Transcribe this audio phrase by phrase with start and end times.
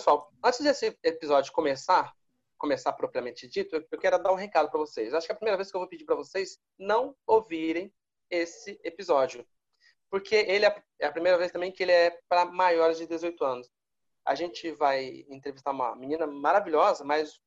[0.00, 2.14] pessoal, antes desse episódio começar,
[2.56, 5.12] começar propriamente dito, eu quero dar um recado para vocês.
[5.12, 7.92] Acho que é a primeira vez que eu vou pedir para vocês não ouvirem
[8.30, 9.46] esse episódio,
[10.10, 13.44] porque ele é, é a primeira vez também que ele é para maiores de 18
[13.44, 13.70] anos.
[14.24, 17.38] A gente vai entrevistar uma menina maravilhosa, mas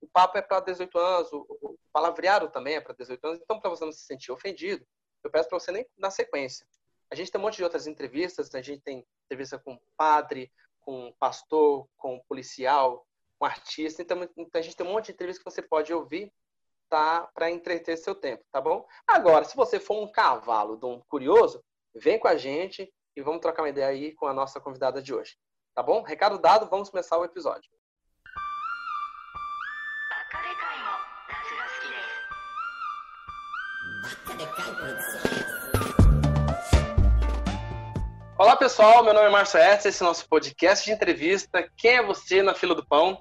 [0.00, 3.70] o papo é para 18 anos, o, palavreado também é para 18 anos, então para
[3.70, 4.84] você não se sentir ofendido,
[5.22, 6.66] eu peço para você nem na sequência.
[7.08, 10.50] A gente tem um monte de outras entrevistas, a gente tem entrevista com padre,
[10.90, 13.06] com pastor, com policial,
[13.38, 16.32] com artista, então, então a gente tem um monte de entrevistas que você pode ouvir
[16.88, 18.84] tá, para entreter seu tempo, tá bom?
[19.06, 21.62] Agora, se você for um cavalo de um curioso,
[21.94, 25.14] vem com a gente e vamos trocar uma ideia aí com a nossa convidada de
[25.14, 25.38] hoje.
[25.76, 26.02] Tá bom?
[26.02, 27.70] Recado dado, vamos começar o episódio.
[38.40, 41.62] Olá pessoal, meu nome é Márcio Hertz, esse é o nosso podcast de entrevista.
[41.76, 43.20] Quem é você na fila do pão?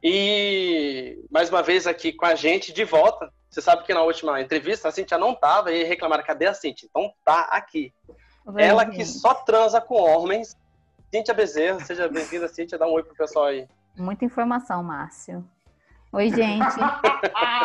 [0.00, 3.28] E mais uma vez aqui com a gente de volta.
[3.50, 6.88] Você sabe que na última entrevista a Cintia não estava e reclamaram, cadê a Cintia?
[6.88, 7.92] Então tá aqui.
[8.56, 10.56] Ela que só transa com homens.
[11.12, 12.78] Cintia Bezerra, seja bem-vinda, Cintia.
[12.78, 13.66] Dá um oi pro pessoal aí.
[13.98, 15.44] Muita informação, Márcio.
[16.12, 16.76] Oi, gente.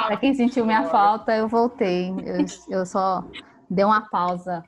[0.08, 2.10] pra quem sentiu minha falta, eu voltei.
[2.26, 3.24] Eu, eu só
[3.70, 4.64] dei uma pausa.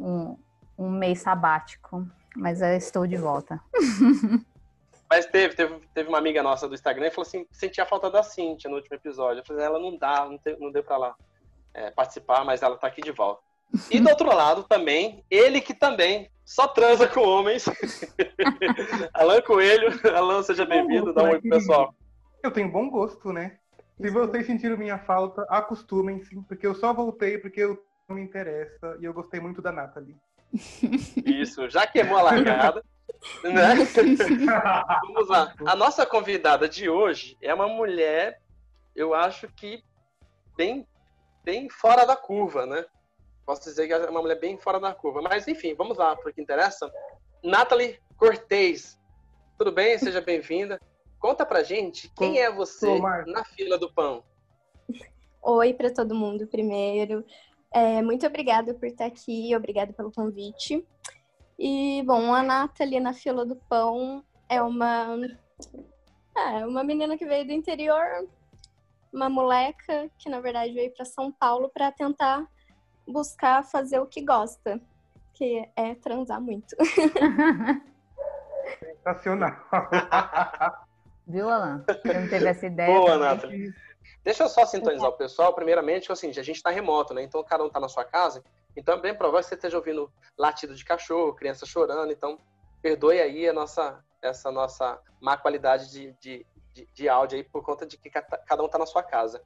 [0.00, 0.36] Um,
[0.80, 3.60] um mês sabático, mas eu estou de volta.
[5.12, 8.08] Mas teve, teve, teve uma amiga nossa do Instagram e falou assim, sentia a falta
[8.08, 9.40] da Cintia no último episódio.
[9.40, 11.16] Eu falei, ela não dá, não, te, não deu para lá
[11.74, 13.42] é, participar, mas ela tá aqui de volta.
[13.90, 17.64] E do outro lado também, ele que também só transa com homens.
[19.12, 21.92] Alan Coelho, Alan, seja bem-vindo, dá um oi pro pessoal.
[22.40, 23.58] Eu tenho bom gosto, né?
[24.00, 28.96] Se vocês sentiram minha falta, acostumem-se, porque eu só voltei porque eu não me interessa
[29.00, 30.16] e eu gostei muito da Nathalie.
[31.24, 32.82] Isso, já queimou a largada.
[33.44, 33.74] né?
[35.06, 35.54] Vamos lá.
[35.66, 38.40] A nossa convidada de hoje é uma mulher,
[38.94, 39.82] eu acho que
[40.56, 40.86] bem,
[41.44, 42.84] bem fora da curva, né?
[43.46, 45.20] Posso dizer que é uma mulher bem fora da curva.
[45.22, 46.90] Mas, enfim, vamos lá para o que interessa.
[47.42, 48.98] Nathalie Cortez.
[49.58, 49.98] Tudo bem?
[49.98, 50.80] Seja bem-vinda.
[51.18, 54.22] Conta pra gente quem é você na fila do pão.
[55.42, 57.24] Oi para todo mundo primeiro.
[57.72, 60.84] É, muito obrigada por estar aqui, obrigada pelo convite.
[61.58, 65.16] E, bom, a Nathalie na fila do pão é uma,
[66.36, 68.04] é, uma menina que veio do interior,
[69.12, 72.44] uma moleca que, na verdade, veio para São Paulo para tentar
[73.06, 74.80] buscar fazer o que gosta,
[75.34, 76.74] que é transar muito.
[78.78, 79.56] Sensacional.
[81.26, 81.84] Viu, Alan?
[81.86, 82.98] Você não teve essa ideia?
[82.98, 83.72] Boa, Nathalie.
[84.22, 85.54] Deixa eu só sintonizar o pessoal.
[85.54, 87.22] Primeiramente, assim, a gente está remoto, né?
[87.22, 88.42] Então cada um está na sua casa.
[88.76, 92.12] Então é bem provável que você esteja ouvindo latido de cachorro, criança chorando.
[92.12, 92.38] Então
[92.82, 97.62] perdoe aí a nossa, essa nossa má qualidade de, de, de, de áudio aí por
[97.62, 99.42] conta de que cada um está na sua casa.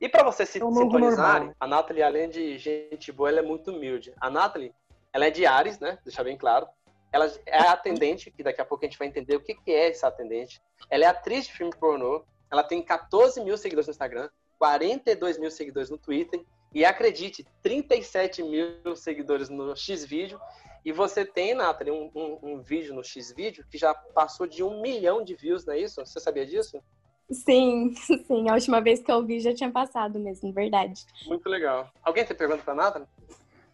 [0.00, 3.70] E para você se é sintonizar, a Nathalie, além de gente boa, ela é muito
[3.70, 4.12] humilde.
[4.20, 4.74] A Nathalie,
[5.12, 5.98] ela é de Ares, né?
[6.04, 6.66] Deixar bem claro.
[7.12, 9.88] Ela é atendente, que daqui a pouco a gente vai entender o que, que é
[9.88, 10.60] essa atendente.
[10.90, 12.24] Ela é atriz de filme pornô.
[12.50, 14.28] Ela tem 14 mil seguidores no Instagram,
[14.58, 20.40] 42 mil seguidores no Twitter e acredite, 37 mil seguidores no Xvideo.
[20.84, 24.80] E você tem, Nathalie, um, um, um vídeo no Xvideo que já passou de um
[24.80, 26.04] milhão de views, não é isso?
[26.04, 26.82] Você sabia disso?
[27.30, 27.94] Sim,
[28.26, 28.48] sim.
[28.50, 31.06] A última vez que eu vi já tinha passado mesmo, verdade.
[31.26, 31.88] Muito legal.
[32.02, 33.08] Alguém tem pergunta para Nathalie?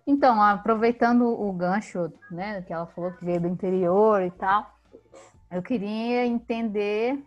[0.06, 4.74] Então, aproveitando o gancho, né, que ela falou que veio do interior e tal,
[5.50, 7.18] eu queria entender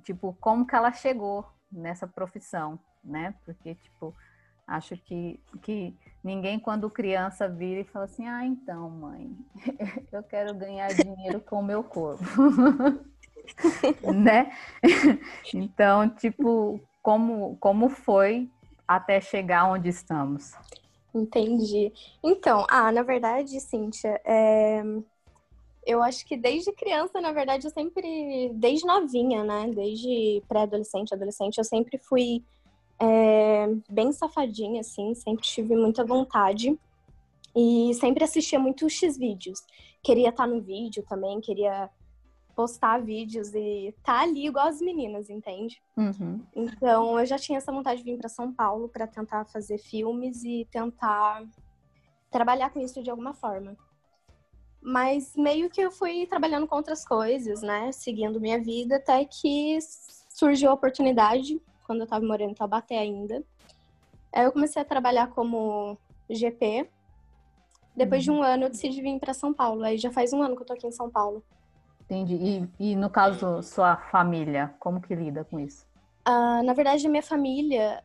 [0.00, 3.34] tipo, como que ela chegou nessa profissão, né?
[3.44, 4.14] Porque, tipo,
[4.66, 9.36] acho que, que ninguém, quando criança, vira e fala assim: ah, então, mãe,
[10.12, 12.24] eu quero ganhar dinheiro com o meu corpo.
[14.14, 14.52] né?
[15.54, 18.50] então, tipo, como, como foi
[18.86, 20.52] até chegar onde estamos?
[21.14, 21.92] Entendi.
[22.22, 24.82] Então, ah, na verdade, Cíntia, é
[25.86, 29.70] eu acho que desde criança, na verdade, eu sempre, desde novinha, né?
[29.74, 32.44] Desde pré-adolescente, adolescente, eu sempre fui
[32.98, 36.78] é, bem safadinha, assim, sempre tive muita vontade.
[37.56, 39.64] E sempre assistia muito X-vídeos.
[40.02, 41.90] Queria estar no vídeo também, queria
[42.54, 45.82] postar vídeos e estar tá ali igual as meninas, entende?
[45.96, 46.40] Uhum.
[46.54, 50.44] Então, eu já tinha essa vontade de vir para São Paulo para tentar fazer filmes
[50.44, 51.42] e tentar
[52.30, 53.76] trabalhar com isso de alguma forma.
[54.82, 57.92] Mas meio que eu fui trabalhando com outras coisas, né?
[57.92, 59.78] Seguindo minha vida, até que
[60.28, 63.44] surgiu a oportunidade, quando eu estava morando em Taubaté ainda.
[64.32, 65.98] Aí eu comecei a trabalhar como
[66.28, 66.88] GP.
[67.94, 69.82] Depois de um ano, eu decidi vir para São Paulo.
[69.82, 71.44] Aí já faz um ano que eu tô aqui em São Paulo.
[72.04, 72.34] Entendi.
[72.78, 75.86] E, e no caso, sua família, como que lida com isso?
[76.24, 78.02] Ah, na verdade, minha família,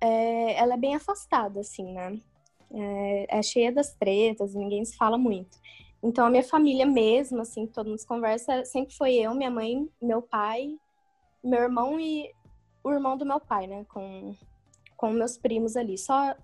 [0.00, 2.20] é, ela é bem afastada, assim, né?
[2.70, 5.58] É, é cheia das tretas, ninguém se fala muito.
[6.02, 9.88] Então, a minha família mesmo, assim, que todo mundo conversa, sempre foi eu, minha mãe,
[10.00, 10.78] meu pai,
[11.42, 12.32] meu irmão e
[12.84, 13.84] o irmão do meu pai, né?
[13.88, 14.34] Com,
[14.96, 15.98] com meus primos ali.
[15.98, 16.36] Só,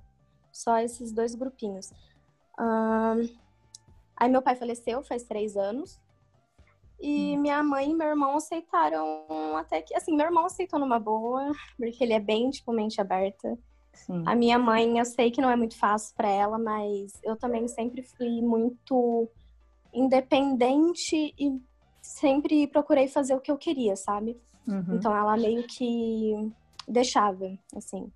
[0.52, 1.92] só esses dois grupinhos.
[2.58, 3.28] Ahn,
[4.16, 6.00] aí, meu pai faleceu faz três anos.
[7.00, 9.94] E minha mãe e meu irmão aceitaram até que...
[9.94, 13.56] Assim, meu irmão aceitou numa boa, porque ele é bem, tipo, mente aberta.
[13.92, 14.22] Sim.
[14.26, 17.68] A minha mãe, eu sei que não é muito fácil para ela, mas eu também
[17.68, 19.28] sempre fui muito
[19.94, 21.60] independente e
[22.02, 24.36] sempre procurei fazer o que eu queria, sabe?
[24.66, 24.96] Uhum.
[24.96, 26.52] Então ela meio que
[26.86, 28.10] deixava, assim.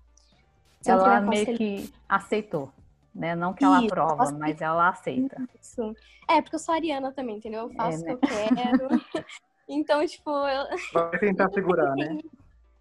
[0.81, 2.71] Sempre ela me meio que aceitou,
[3.13, 3.35] né?
[3.35, 5.41] Não que ela Isso, aprova, mas ela aceita.
[5.59, 5.95] isso.
[6.29, 7.61] É, porque eu sou ariana também, entendeu?
[7.63, 8.13] Eu faço né?
[8.13, 8.87] o que eu quero.
[9.67, 12.19] então, tipo, eu, Vai tentar segurar, né?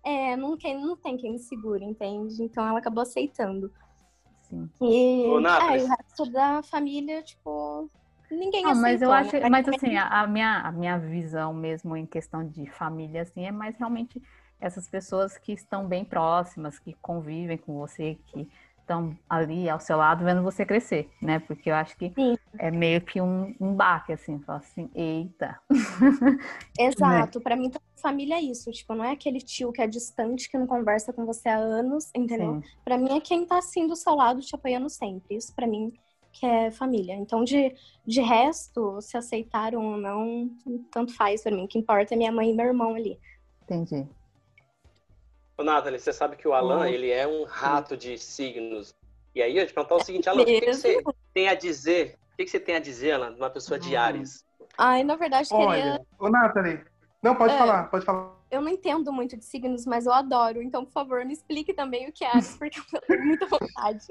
[0.05, 2.43] é, não, quem, não tem quem me segure, entende?
[2.43, 3.73] Então ela acabou aceitando.
[4.43, 4.69] Sim.
[4.81, 7.91] E, Ô, é, e o resto da família, tipo,
[8.31, 9.49] ninguém Ah, mas eu aceitou, acho, né?
[9.49, 13.53] mas assim, a, a minha, a minha visão mesmo em questão de família, assim, é
[13.53, 14.23] mais realmente
[14.61, 18.49] essas pessoas que estão bem próximas, que convivem com você, que
[18.81, 21.39] estão ali ao seu lado vendo você crescer, né?
[21.39, 22.37] Porque eu acho que Sim.
[22.59, 25.61] é meio que um, um baque, assim, fala assim, eita.
[26.79, 27.71] Exato, pra mim
[28.01, 31.27] família é isso, tipo, não é aquele tio que é distante, que não conversa com
[31.27, 32.63] você há anos, entendeu?
[32.85, 35.37] Pra mim é quem tá assim do seu lado, te apoiando sempre.
[35.37, 35.93] Isso pra mim
[36.39, 37.15] que é família.
[37.15, 37.75] Então, de,
[38.07, 40.49] de resto, se aceitaram ou não,
[40.91, 41.65] tanto faz pra mim.
[41.65, 43.19] O que importa é minha mãe e meu irmão ali.
[43.65, 44.07] Entendi.
[45.57, 46.95] Ô, Nathalie, você sabe que o Alan, Oi.
[46.95, 48.95] ele é um rato de signos.
[49.35, 51.03] E aí, eu te perguntar o seguinte, Alan, o que, que você
[51.35, 52.17] tem a dizer?
[52.33, 53.99] O que, que você tem a dizer, Alan, de uma pessoa de Hum.
[54.01, 54.45] Ares?
[54.77, 55.67] Ai, na verdade, queria.
[55.67, 56.85] Olha, ô Nathalie.
[57.21, 57.59] Não, pode É.
[57.59, 58.39] falar, pode falar.
[58.51, 60.63] Eu não entendo muito de signos, mas eu adoro.
[60.63, 64.07] Então, por favor, me explique também o que é Ares, porque eu tenho muita vontade.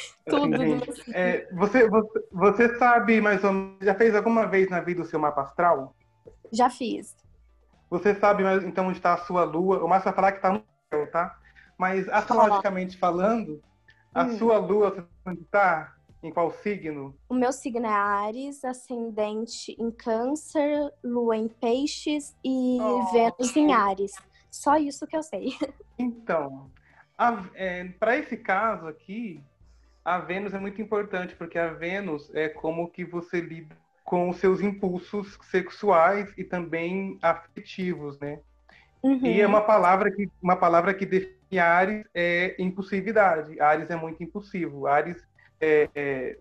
[0.28, 1.14] Tudo signo.
[1.14, 5.06] É, você, você, você sabe mais ou menos, já fez alguma vez na vida o
[5.06, 5.94] seu mapa astral?
[6.52, 7.14] Já fiz.
[7.90, 9.82] Você sabe mais, então onde está a sua lua?
[9.82, 10.62] O Márcio vai falar que está no
[10.92, 11.36] céu, tá?
[11.76, 13.60] Mas astrologicamente falando,
[14.14, 14.38] a Hum.
[14.38, 15.94] sua lua, você onde está?
[16.22, 17.16] Em qual signo?
[17.28, 23.10] O meu signo é Ares, ascendente em Câncer, Lua em Peixes e Oh.
[23.10, 24.12] Vênus em Ares.
[24.50, 25.48] Só isso que eu sei.
[25.98, 26.70] Então,
[27.98, 29.44] para esse caso aqui,
[30.04, 34.38] a Vênus é muito importante, porque a Vênus é como que você lida com os
[34.38, 38.40] seus impulsos sexuais e também afetivos, né?
[39.02, 39.24] Uhum.
[39.24, 43.60] E é uma palavra que uma palavra que define Ares é impulsividade.
[43.60, 44.86] Ares é muito impulsivo.
[44.86, 45.22] Ares
[45.60, 46.38] é, é,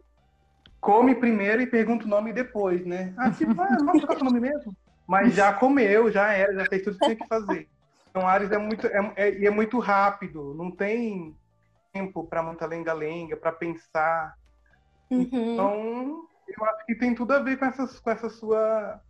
[0.81, 3.13] come primeiro e pergunta o nome depois, né?
[3.17, 4.75] Ah, tipo, ah, vamos trocar o nome mesmo?
[5.07, 7.67] Mas já comeu, já era, já fez tudo que tinha que fazer.
[8.09, 11.35] Então Ares é muito é, é, e é muito rápido, não tem
[11.91, 14.33] tempo para muita lenga-lenga, para pensar.
[15.09, 15.27] Uhum.
[15.53, 19.01] Então, eu acho que tem tudo a ver com, essas, com essa sua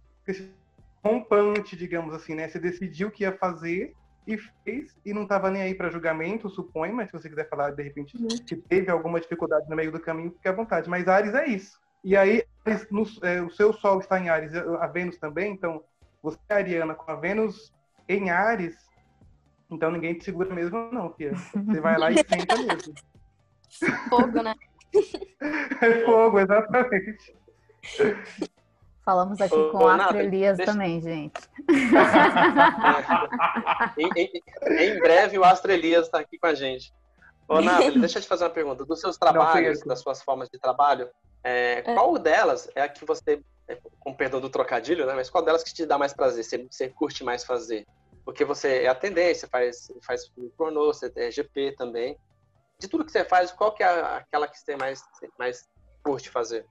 [1.05, 2.47] rompante, digamos assim, né?
[2.47, 3.93] Você decidiu o que ia fazer
[4.27, 7.71] e fez, e não estava nem aí para julgamento, suponho, mas se você quiser falar
[7.71, 8.17] de repente
[8.47, 10.89] que teve alguma dificuldade no meio do caminho, fique à vontade.
[10.89, 11.79] Mas Ares é isso.
[12.03, 12.43] E aí,
[12.91, 15.83] no- é, o seu Sol está em Ares, a Vênus também, então
[16.21, 17.73] você é ariana com a Vênus
[18.07, 18.75] em Ares,
[19.69, 21.33] então ninguém te segura mesmo, não, filha.
[21.35, 22.93] Você vai lá e senta mesmo.
[24.09, 24.53] Fogo, né?
[25.81, 27.35] É fogo, exatamente.
[29.05, 31.39] Falamos aqui Ô, com ô, a Nathalie, Elias deixa- também, gente.
[33.97, 34.31] em, em-
[34.83, 36.91] em breve o Astro Elias está aqui com a gente.
[37.47, 38.83] Ô, Nathalie, deixa eu te fazer uma pergunta.
[38.85, 41.09] Dos seus trabalhos, das suas formas de trabalho,
[41.43, 45.13] é, qual delas é a que você, é, com perdão do trocadilho, né?
[45.15, 47.85] Mas qual delas que te dá mais prazer, você, você curte mais fazer?
[48.29, 52.15] Porque você é atendente, você faz, faz filme pornô, você é GP também.
[52.79, 55.01] De tudo que você faz, qual que é aquela que você mais,
[55.37, 55.67] mais
[56.03, 56.63] curte fazer?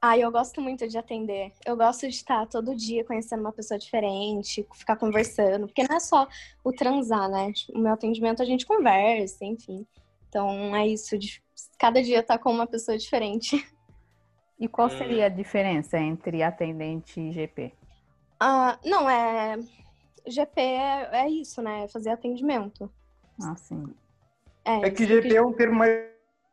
[0.00, 1.52] Ai, eu gosto muito de atender.
[1.66, 5.66] Eu gosto de estar todo dia conhecendo uma pessoa diferente, ficar conversando.
[5.66, 6.28] Porque não é só
[6.62, 7.52] o transar, né?
[7.74, 9.84] O meu atendimento a gente conversa, enfim.
[10.28, 11.42] Então é isso, de
[11.76, 13.56] cada dia estar com uma pessoa diferente.
[14.56, 14.90] E qual Hum.
[14.90, 17.72] seria a diferença entre atendente e GP?
[18.38, 19.58] Ah, não, é.
[20.26, 21.84] GP é, é isso, né?
[21.84, 22.90] É Fazer atendimento.
[23.40, 23.82] Assim,
[24.64, 26.06] É que GP é um termo mais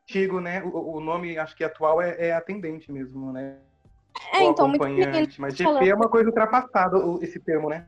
[0.03, 0.63] antigo, né?
[0.63, 3.59] O, o nome, acho que atual é, é atendente mesmo, né?
[4.33, 5.39] É, Ou então, acompanhante.
[5.39, 7.87] Mas GP falando- é uma coisa ultrapassada, esse termo, né?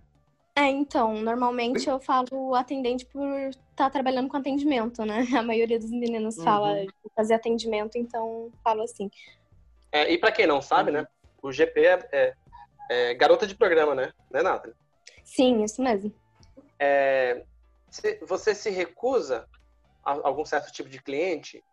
[0.55, 5.17] É, então, normalmente eu falo atendente por estar trabalhando com atendimento, né?
[5.41, 6.43] A maioria dos meninos Uhum.
[6.43, 9.09] fala de fazer atendimento, então falo assim.
[9.91, 11.07] É, e para quem não sabe, né?
[11.41, 12.33] O GP é, é-
[12.91, 14.11] é, garota de programa, né?
[14.31, 14.75] Né, Nathalie?
[15.23, 16.13] Sim, isso mesmo.
[16.79, 17.43] É,
[17.89, 19.47] se- você se recusa
[20.05, 21.63] a algum certo tipo de cliente?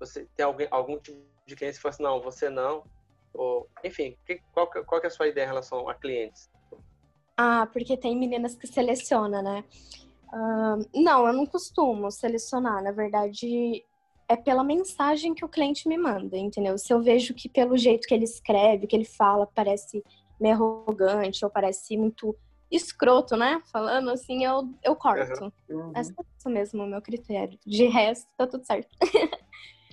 [0.00, 2.84] Você tem alguém, algum tipo de cliente que fala assim, não, você não?
[3.32, 6.50] Ou, enfim, que- qual, que- qual que é a sua ideia em relação a clientes?
[7.36, 9.64] Ah, porque tem meninas que seleciona, né?
[10.32, 12.82] Ah, não, eu não costumo selecionar.
[12.82, 13.84] Na verdade,
[14.28, 16.76] é pela mensagem que o cliente me manda, entendeu?
[16.78, 20.02] Se eu vejo que pelo jeito que ele escreve, que ele fala, parece
[20.40, 22.36] meio arrogante ou parece muito
[22.70, 23.62] escroto, né?
[23.72, 25.52] Falando assim, eu, eu corto.
[25.68, 25.92] Uhum.
[25.94, 27.58] É só isso mesmo o meu critério.
[27.64, 28.88] De resto, tá tudo certo.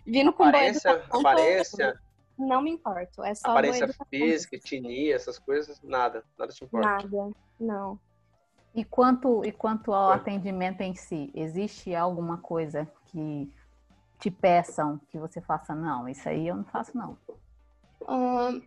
[0.05, 2.01] Vindo com Aparência, educação, aparência,
[2.37, 3.23] não me importo.
[3.23, 6.87] É só aparência física, etnia, essas coisas, nada, nada te importa.
[6.87, 7.99] Nada, não.
[8.75, 10.15] E quanto, e quanto ao Ué.
[10.15, 13.51] atendimento em si, existe alguma coisa que
[14.19, 15.75] te peçam que você faça?
[15.75, 17.17] Não, isso aí eu não faço, não.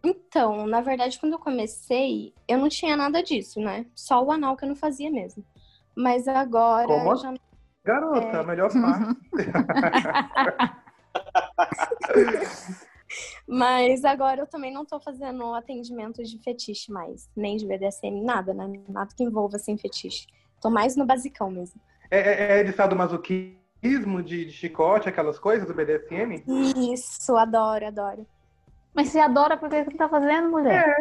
[0.05, 3.87] Então, na verdade, quando eu comecei, eu não tinha nada disso, né?
[3.95, 5.45] Só o anal que eu não fazia mesmo.
[5.95, 7.17] Mas agora Como?
[7.17, 7.35] já
[7.85, 8.45] Garota, É.
[8.45, 9.21] melhor parte.
[13.47, 18.53] Mas agora eu também não tô fazendo atendimento de fetiche mais, nem de BDSM, nada,
[18.53, 18.67] né?
[18.89, 20.27] Nada que envolva assim fetiche.
[20.61, 21.81] Tô mais no basicão mesmo.
[22.11, 26.45] É, é, é de sadomasoquismo, de, de chicote, aquelas coisas do BDSM?
[26.93, 28.27] Isso, adoro, adoro.
[28.97, 30.97] Mas você adora porque você tá fazendo, mulher?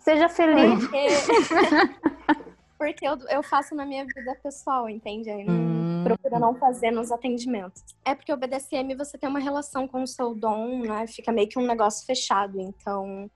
[0.00, 0.80] Seja feliz.
[0.88, 1.06] Porque,
[2.76, 5.30] porque eu, eu faço na minha vida pessoal, entende?
[5.30, 5.86] Aí não Hum.
[6.02, 7.82] procuro não fazer nos atendimentos.
[8.04, 11.06] É porque o BDSM você tem uma relação com o seu dom, né?
[11.06, 12.60] Fica meio que um negócio fechado.
[12.60, 13.30] Então,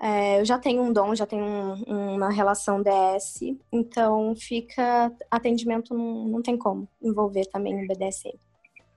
[0.00, 3.56] é, eu já tenho um dom, já tenho um- uma relação DS.
[3.72, 5.12] Então, fica.
[5.30, 8.36] Atendimento não, não tem como envolver também o BDSM.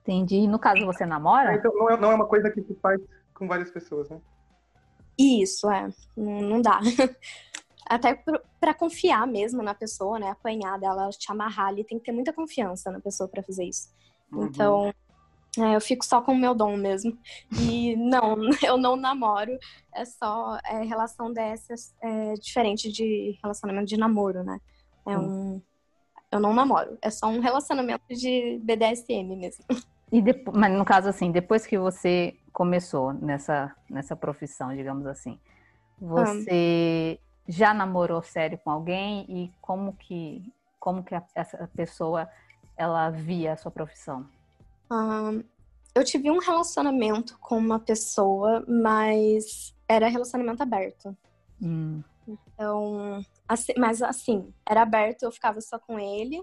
[0.02, 0.36] Entendi.
[0.36, 1.54] E no caso você namora?
[1.54, 3.00] Então não é, não é uma coisa que se faz
[3.36, 4.20] com várias pessoas, né?
[5.18, 5.88] Isso, é.
[6.16, 6.80] Não, não dá.
[7.88, 8.20] Até
[8.58, 10.30] pra confiar mesmo na pessoa, né?
[10.30, 13.88] Apanhar dela, te amarrar ali, tem que ter muita confiança na pessoa pra fazer isso.
[14.32, 14.46] Uhum.
[14.46, 14.92] Então,
[15.58, 17.16] é, eu fico só com o meu dom mesmo.
[17.52, 19.56] E não, eu não namoro.
[19.94, 24.60] É só é, relação dessas é diferente de relacionamento de namoro, né?
[25.06, 25.62] É um.
[26.30, 26.98] Eu não namoro.
[27.00, 29.64] É só um relacionamento de BDSM mesmo.
[30.18, 35.38] E mas no caso assim, depois que você começou nessa, nessa profissão, digamos assim,
[36.00, 42.28] você já namorou sério com alguém e como que como que a- essa pessoa
[42.76, 44.26] ela via a sua profissão?
[44.88, 45.42] Ahn,
[45.94, 51.14] eu tive um relacionamento com uma pessoa, mas era relacionamento aberto.
[51.60, 56.42] Hum, Então, assim- mas assim, era aberto, eu ficava só com ele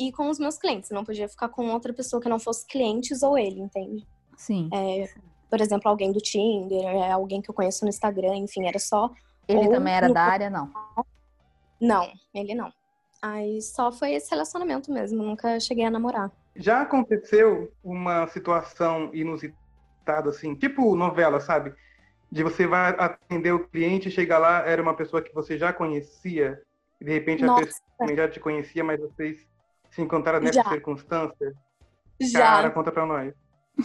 [0.00, 0.90] e com os meus clientes.
[0.90, 4.06] Não podia ficar com outra pessoa que não fosse clientes ou ele, entende?
[4.36, 4.70] sim.
[4.72, 5.04] É,
[5.50, 9.10] por exemplo, alguém do Tinder, é, alguém que eu conheço no Instagram, enfim, era só.
[9.46, 10.72] Ele também era no- da área, não?
[11.80, 12.72] Não, ele não.
[13.20, 16.30] Aí só foi esse relacionamento mesmo, nunca cheguei a namorar.
[16.56, 21.74] Já aconteceu uma situação inusitada, assim, tipo novela, sabe?
[22.32, 26.62] De você vai atender o cliente, chega lá, era uma pessoa que você já conhecia,
[27.00, 27.66] e de repente a Nossa.
[27.66, 29.46] pessoa também já te conhecia, mas vocês
[29.90, 30.68] se encontraram nessa Já.
[30.68, 31.54] circunstância?
[32.20, 32.40] Já.
[32.40, 33.34] Cara, conta pra nós.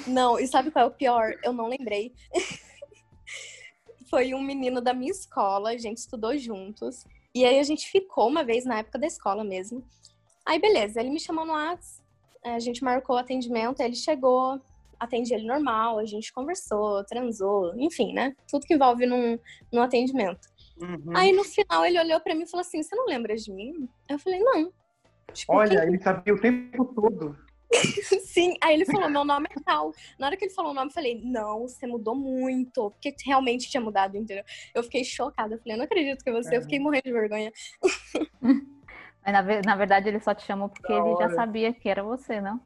[0.08, 1.34] Não, e sabe qual é o pior?
[1.44, 2.14] Eu não lembrei.
[4.10, 7.06] Foi um menino da minha escola, a gente estudou juntos.
[7.34, 9.84] E aí a gente ficou uma vez na época da escola mesmo.
[10.46, 12.02] Aí beleza, ele me chamou no Whats,
[12.44, 14.62] a gente marcou o atendimento, ele chegou,
[15.00, 18.36] atendi ele normal, a gente conversou, transou, enfim, né?
[18.48, 19.40] Tudo que envolve num,
[19.72, 20.48] num atendimento.
[20.80, 21.16] Uhum.
[21.16, 23.90] Aí no final ele olhou pra mim e falou assim: Você não lembra de mim?
[24.10, 24.72] Eu falei: Não.
[25.34, 27.38] Tipo, Olha, ele sabia o tempo todo.
[28.26, 29.92] Sim, aí ele falou, meu nome é tal.
[30.20, 32.92] Na hora que ele falou o nome, eu falei, não, você mudou muito.
[32.92, 34.44] Porque realmente tinha mudado, entendeu?
[34.74, 35.56] Eu fiquei chocada.
[35.56, 36.58] Eu falei, eu não acredito que é você.
[36.58, 37.52] Eu fiquei morrendo de vergonha.
[39.26, 41.36] Mas na, na verdade ele só te chamou porque Da ele já hora.
[41.36, 42.62] sabia que era você, não?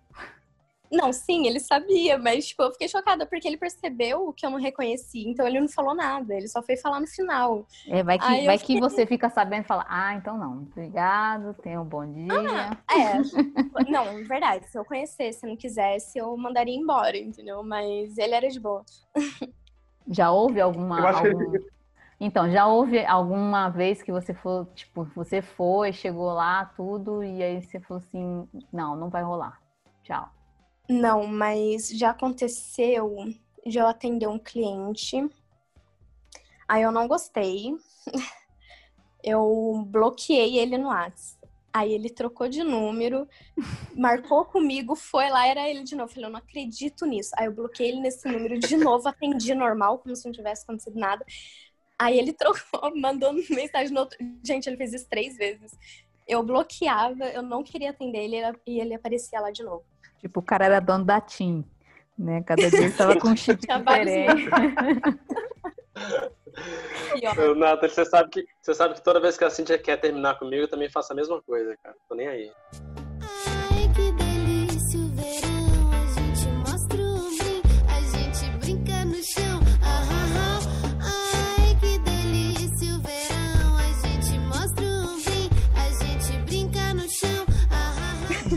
[0.92, 4.58] Não, sim, ele sabia, mas tipo, eu fiquei chocada porque ele percebeu que eu não
[4.60, 5.28] reconheci.
[5.28, 7.66] Então ele não falou nada, ele só foi falar no final.
[7.88, 10.38] É, vai que, Aí eu vai fiquei- que você fica sabendo e fala, ah, então
[10.38, 12.70] não, obrigado, tenha um bom dia.
[12.90, 13.18] É,
[13.90, 14.68] não, verdade.
[14.68, 17.62] Se eu conhecesse, se não quisesse, eu mandaria embora, entendeu?
[17.64, 18.84] Mas ele era de boa.
[20.08, 21.00] Já houve alguma.
[21.00, 21.70] Eu acho que algum- ele-
[22.20, 27.42] Então, já houve alguma vez que você foi, tipo, você foi, chegou lá, tudo, e
[27.44, 29.60] aí você falou assim, não, não vai rolar.
[30.04, 30.28] Tchau.
[30.90, 33.16] Não, mas já aconteceu
[33.64, 35.18] de eu atender um cliente.
[36.68, 37.76] Aí eu não gostei.
[39.22, 41.46] Eu bloqueei ele no WhatsApp.
[41.74, 43.28] Aí ele trocou de número,
[43.94, 46.10] marcou comigo, foi lá, era ele de novo.
[46.10, 47.32] Eu falei, eu não acredito nisso.
[47.38, 50.98] Aí eu bloqueei ele nesse número de novo, atendi normal, como se não tivesse acontecido
[50.98, 51.26] nada.
[52.00, 54.18] Aí ele trocou, mandou mensagem no outro.
[54.42, 55.78] Gente, ele fez isso três vezes.
[56.26, 59.84] Eu bloqueava, eu não queria atender ele e ele aparecia lá de novo.
[60.20, 61.66] Tipo, o cara era dono da TIM,
[62.18, 62.44] né?
[62.44, 64.50] Cada dia estava com um chip diferente.
[67.56, 70.64] Nathan, você sabe, que, você sabe que toda vez que a Cintia quer terminar comigo,
[70.64, 71.96] eu também faço a mesma coisa, cara.
[72.08, 72.52] Tô nem aí.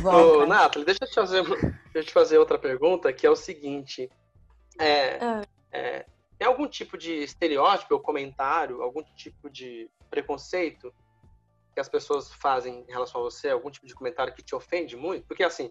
[0.05, 3.37] Ô, Nathalie, deixa eu, te fazer, deixa eu te fazer outra pergunta, que é o
[3.37, 4.11] seguinte.
[4.79, 5.43] É, ah.
[5.71, 6.07] é,
[6.39, 10.93] tem algum tipo de estereótipo ou comentário, algum tipo de preconceito
[11.75, 13.49] que as pessoas fazem em relação a você?
[13.51, 15.27] Algum tipo de comentário que te ofende muito?
[15.27, 15.71] Porque, assim,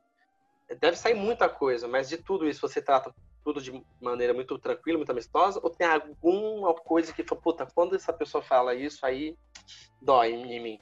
[0.79, 4.97] deve sair muita coisa, mas de tudo isso você trata tudo de maneira muito tranquila,
[4.97, 5.59] muito amistosa?
[5.61, 9.35] Ou tem alguma coisa que, puta, quando essa pessoa fala isso, aí
[10.01, 10.79] dói em mim?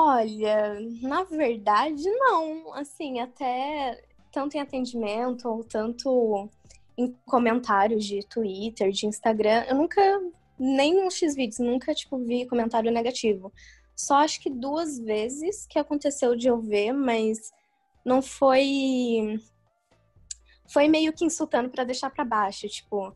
[0.00, 2.72] Olha, na verdade, não.
[2.74, 4.00] Assim, até
[4.30, 6.48] tanto em atendimento ou tanto
[6.96, 10.00] em comentários de Twitter, de Instagram, eu nunca,
[10.56, 13.52] nem nos X-Vídeos, nunca, tipo, vi comentário negativo.
[13.96, 17.52] Só acho que duas vezes que aconteceu de eu ver, mas
[18.04, 19.40] não foi.
[20.68, 22.68] Foi meio que insultando para deixar para baixo.
[22.68, 23.12] Tipo,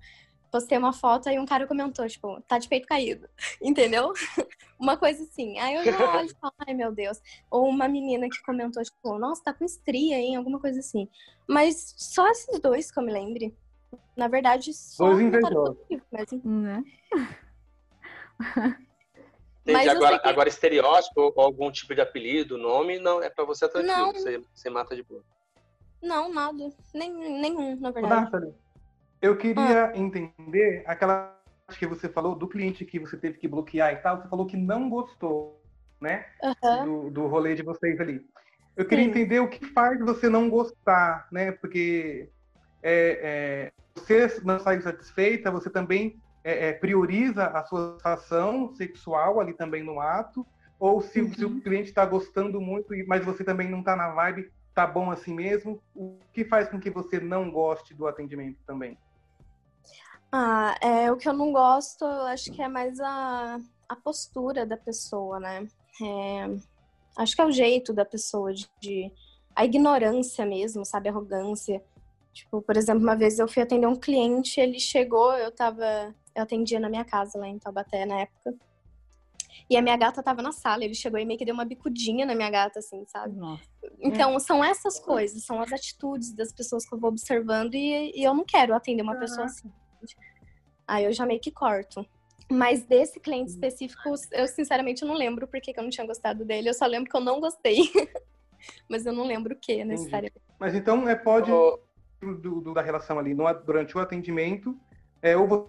[0.53, 3.27] postei uma foto e um cara comentou, tipo, tá de peito caído,
[3.61, 4.13] entendeu?
[4.79, 5.59] uma coisa assim.
[5.59, 7.21] Aí eu já olho e falo, ai meu Deus.
[7.51, 10.37] Ou uma menina que comentou, tipo, nossa, tá com estria, hein?
[10.37, 11.09] Alguma coisa assim.
[11.49, 13.57] Mas só esses dois que eu me lembre.
[14.15, 15.79] Na verdade, só dois invejosos.
[16.13, 16.41] Mesmo.
[16.45, 16.85] Né?
[19.65, 20.29] Mas agora, que...
[20.29, 24.13] agora, estereótipo ou algum tipo de apelido, nome, não, é pra você é tranquilo, não.
[24.13, 25.23] Você, você mata de boa.
[26.03, 26.73] Não, nada.
[26.93, 28.25] Nem, nenhum, na verdade.
[28.25, 28.55] Nathalie,
[29.23, 29.97] eu queria ah.
[29.97, 31.39] entender aquela
[31.79, 34.21] que você falou do cliente que você teve que bloquear e tal.
[34.21, 35.63] Você falou que não gostou,
[36.01, 36.27] né?
[36.43, 36.85] Uhum.
[36.85, 38.21] Do, do rolê de vocês ali.
[38.77, 39.11] Eu queria Sim.
[39.11, 41.53] entender o que faz você não gostar, né?
[41.53, 42.29] Porque
[42.83, 49.41] é, é, você não sai satisfeita, você também é, é, prioriza a sua ação sexual
[49.41, 50.45] ali também no ato,
[50.81, 51.33] ou se, uhum.
[51.33, 55.11] se o cliente está gostando muito, mas você também não está na vibe, tá bom
[55.11, 58.99] assim mesmo, o que faz com que você não goste do atendimento também?
[60.35, 64.65] Ah, é, o que eu não gosto, eu acho que é mais a, a postura
[64.65, 65.69] da pessoa, né?
[66.03, 66.57] É,
[67.19, 69.13] acho que é o jeito da pessoa, de, de,
[69.55, 71.11] a ignorância mesmo, sabe?
[71.11, 71.85] A arrogância.
[72.33, 76.15] Tipo, por exemplo, uma vez eu fui atender um cliente, ele chegou, eu tava.
[76.35, 78.55] Eu atendia na minha casa lá em Taubaté na época.
[79.69, 82.25] E a minha gata tava na sala, ele chegou e meio que deu uma bicudinha
[82.25, 83.37] na minha gata, assim, sabe?
[83.37, 83.63] Nossa.
[84.01, 88.25] Então, são essas coisas, são as atitudes das pessoas que eu vou observando e, e
[88.25, 89.71] eu não quero atender uma pessoa assim.
[90.87, 92.07] Aí eu já meio que corto.
[92.51, 93.55] Mas desse cliente hum.
[93.55, 96.69] específico, eu sinceramente não lembro porque eu não tinha gostado dele.
[96.69, 97.83] Eu só lembro que eu não gostei.
[98.89, 100.41] Mas eu não lembro o que necessariamente.
[100.59, 101.51] Mas então é pode
[102.23, 104.79] do, do, da relação ali no, durante o atendimento,
[105.21, 105.69] é, ou você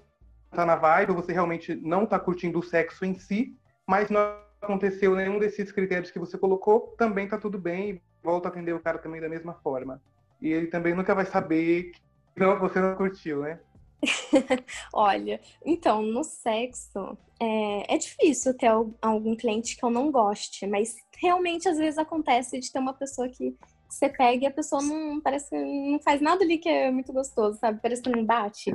[0.52, 4.38] tá na vibe, ou você realmente não tá curtindo o sexo em si, mas não
[4.62, 8.74] aconteceu nenhum desses critérios que você colocou, também tá tudo bem e volta a atender
[8.74, 10.02] o cara também da mesma forma.
[10.42, 12.02] E ele também nunca vai saber que
[12.36, 13.60] não, você não curtiu, né?
[14.94, 18.70] Olha, então, no sexo, é, é, difícil ter
[19.02, 23.30] algum cliente que eu não goste, mas realmente às vezes acontece de ter uma pessoa
[23.30, 23.56] que
[23.88, 27.14] você pega e a pessoa não parece que não faz nada ali que é muito
[27.14, 27.80] gostoso, sabe?
[27.82, 28.72] Parece que não bate.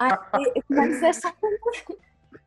[0.00, 1.58] Aí, mas é só quando,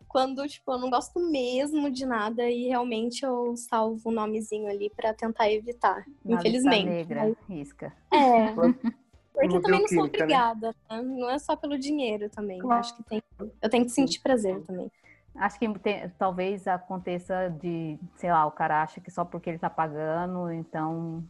[0.08, 4.70] quando, tipo, eu não gosto mesmo de nada e realmente eu salvo o um nomezinho
[4.70, 6.86] ali para tentar evitar, Na infelizmente.
[6.86, 7.94] Negra, risca.
[8.12, 8.54] É.
[9.40, 10.10] Porque também não sou né?
[10.10, 11.02] obrigada, né?
[11.02, 12.60] Não é só pelo dinheiro também.
[12.60, 12.80] Claro.
[12.80, 13.22] Acho que tem,
[13.62, 14.92] eu tenho que sentir prazer também.
[15.36, 19.60] Acho que tem, talvez aconteça de, sei lá, o cara acha que só porque ele
[19.60, 21.24] tá pagando, então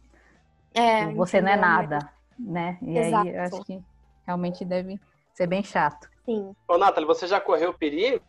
[0.72, 2.78] é, você não é nada, né?
[2.80, 3.28] E Exato.
[3.28, 3.82] aí eu acho que
[4.26, 4.98] realmente deve
[5.34, 6.08] ser bem chato.
[6.24, 6.54] Sim.
[6.66, 8.22] Ô, Nathalie, você já correu perigo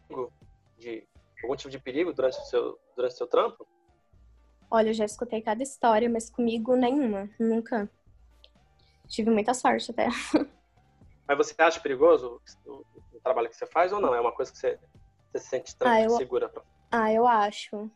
[0.78, 1.08] de
[1.42, 3.65] algum tipo de perigo durante o seu, durante o seu trampo?
[4.70, 7.89] Olha, eu já escutei cada história, mas comigo nenhuma, nunca.
[9.10, 10.08] Tive muita sorte até.
[11.28, 14.15] Mas você acha perigoso o, o trabalho que você faz ou não?
[14.15, 14.80] É uma coisa que você,
[15.32, 16.12] você se sente ah, eu...
[16.12, 16.48] segura?
[16.48, 16.63] Pra...
[16.91, 17.91] Ah, eu acho.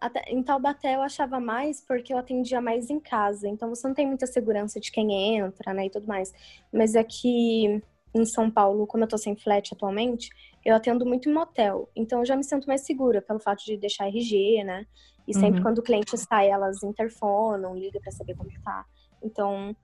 [0.00, 3.48] Até, em Taubaté eu achava mais porque eu atendia mais em casa.
[3.48, 6.32] Então você não tem muita segurança de quem entra, né, e tudo mais.
[6.72, 7.82] Mas aqui
[8.14, 10.28] em São Paulo, como eu tô sem flat atualmente,
[10.64, 11.88] eu atendo muito em motel.
[11.96, 14.86] Então eu já me sinto mais segura pelo fato de deixar RG, né?
[15.26, 15.62] E sempre uhum.
[15.62, 18.84] quando o cliente sai, elas interfonam, ligam para saber como tá.
[19.22, 19.74] Então,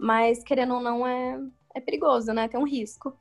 [0.00, 1.38] mas, querendo ou não, é,
[1.74, 2.48] é perigoso, né?
[2.48, 3.14] Tem um risco.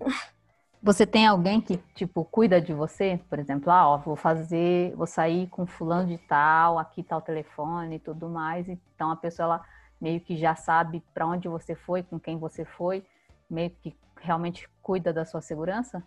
[0.82, 3.20] Você tem alguém que, tipo, cuida de você?
[3.30, 7.22] Por exemplo, ah, ó, vou fazer, vou sair com fulano de tal, aqui tá o
[7.22, 8.70] telefone e tudo mais.
[8.70, 9.66] Então a pessoa ela
[10.00, 13.06] meio que já sabe para onde você foi, com quem você foi,
[13.50, 16.02] meio que realmente cuida da sua segurança?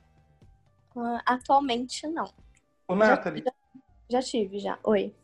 [0.96, 2.32] Uh, atualmente não.
[2.88, 3.44] Ô, Nathalie.
[3.44, 3.52] Já,
[4.08, 4.78] já, tive, já.
[4.84, 5.14] Oi.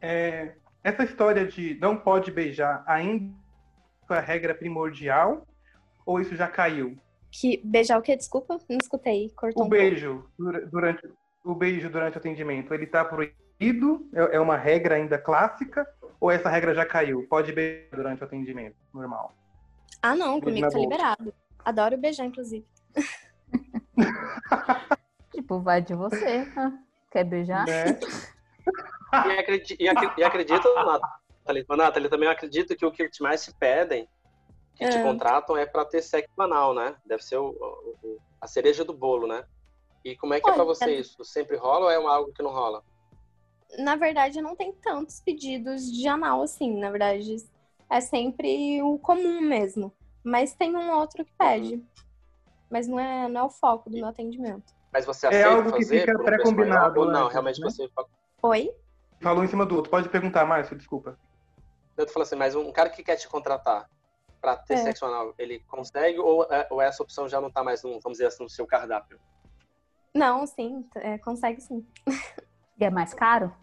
[0.00, 0.54] É,
[0.84, 3.41] essa história de não pode beijar ainda
[4.08, 5.46] a regra primordial
[6.04, 6.96] ou isso já caiu?
[7.30, 8.16] Que beijar o quê?
[8.16, 9.30] Desculpa, não escutei.
[9.30, 10.70] Cortou o um beijo pouco.
[10.70, 11.08] durante
[11.44, 14.08] o beijo durante o atendimento, ele está proibido?
[14.12, 15.86] É, é uma regra ainda clássica
[16.20, 17.26] ou essa regra já caiu?
[17.28, 19.34] Pode beijar durante o atendimento normal?
[20.02, 20.80] Ah, não, Beijo comigo tá boca.
[20.80, 21.34] liberado.
[21.64, 22.66] Adoro beijar, inclusive.
[25.32, 26.44] tipo, vai de você.
[26.44, 26.78] Né?
[27.10, 27.66] Quer beijar?
[27.66, 27.98] Né?
[29.12, 29.82] e, acredito,
[30.18, 30.68] e, acredito,
[31.44, 34.08] Nathalie, Nathalie, também acredito que o que mais te pedem
[34.74, 34.88] que é.
[34.88, 36.96] te contratam é para ter sexo anal, né?
[37.04, 39.44] Deve ser o, o, a cereja do bolo, né?
[40.04, 41.24] E como é que Olha, é para você isso?
[41.24, 42.82] Sempre rola ou é algo que não rola?
[43.78, 46.78] Na verdade, não tem tantos pedidos de anal assim.
[46.78, 47.36] Na verdade,
[47.88, 49.92] é sempre o comum mesmo.
[50.24, 51.82] Mas tem um outro que pede.
[52.70, 54.74] Mas não é, não é o foco do meu atendimento.
[54.92, 57.00] Mas você é aceita é algo fazer que fica pré-combinado.
[57.00, 57.70] Ou não, realmente né?
[57.70, 57.88] você...
[58.42, 58.72] Oi?
[59.20, 59.90] Falou em cima do outro.
[59.90, 61.16] Pode perguntar, Márcio, desculpa.
[61.96, 63.88] Eu tô falando assim, mas um cara que quer te contratar,
[64.42, 64.76] para ter é.
[64.78, 68.18] sexo anal, ele consegue ou, é, ou essa opção já não está mais, no, vamos
[68.18, 69.20] dizer assim, no seu cardápio?
[70.12, 71.86] Não, sim, é, consegue sim.
[72.80, 73.54] E é mais caro?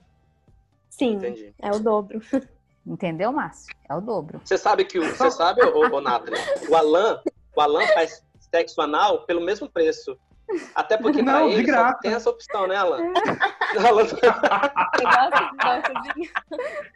[0.90, 1.54] Sim, Entendi.
[1.60, 2.22] é o dobro.
[2.88, 3.76] Entendeu, Márcio?
[3.90, 4.40] É o dobro.
[4.46, 6.40] Você sabe que o, você sabe, ô, ô Nathalie,
[6.70, 7.22] o Alan,
[7.54, 10.18] o Alan faz sexo anal pelo mesmo preço.
[10.74, 13.02] Até porque não, pra ele só tem essa opção, né, Alan?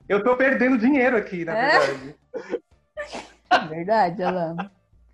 [0.10, 1.80] Eu tô perdendo dinheiro aqui, na é?
[1.80, 2.16] verdade.
[3.70, 4.56] Verdade, Alan.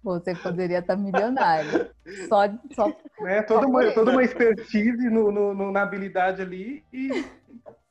[0.03, 1.89] Você poderia estar milionário.
[2.27, 2.91] Só, só
[3.25, 7.25] é, toda, uma, toda uma expertise no, no, na habilidade ali e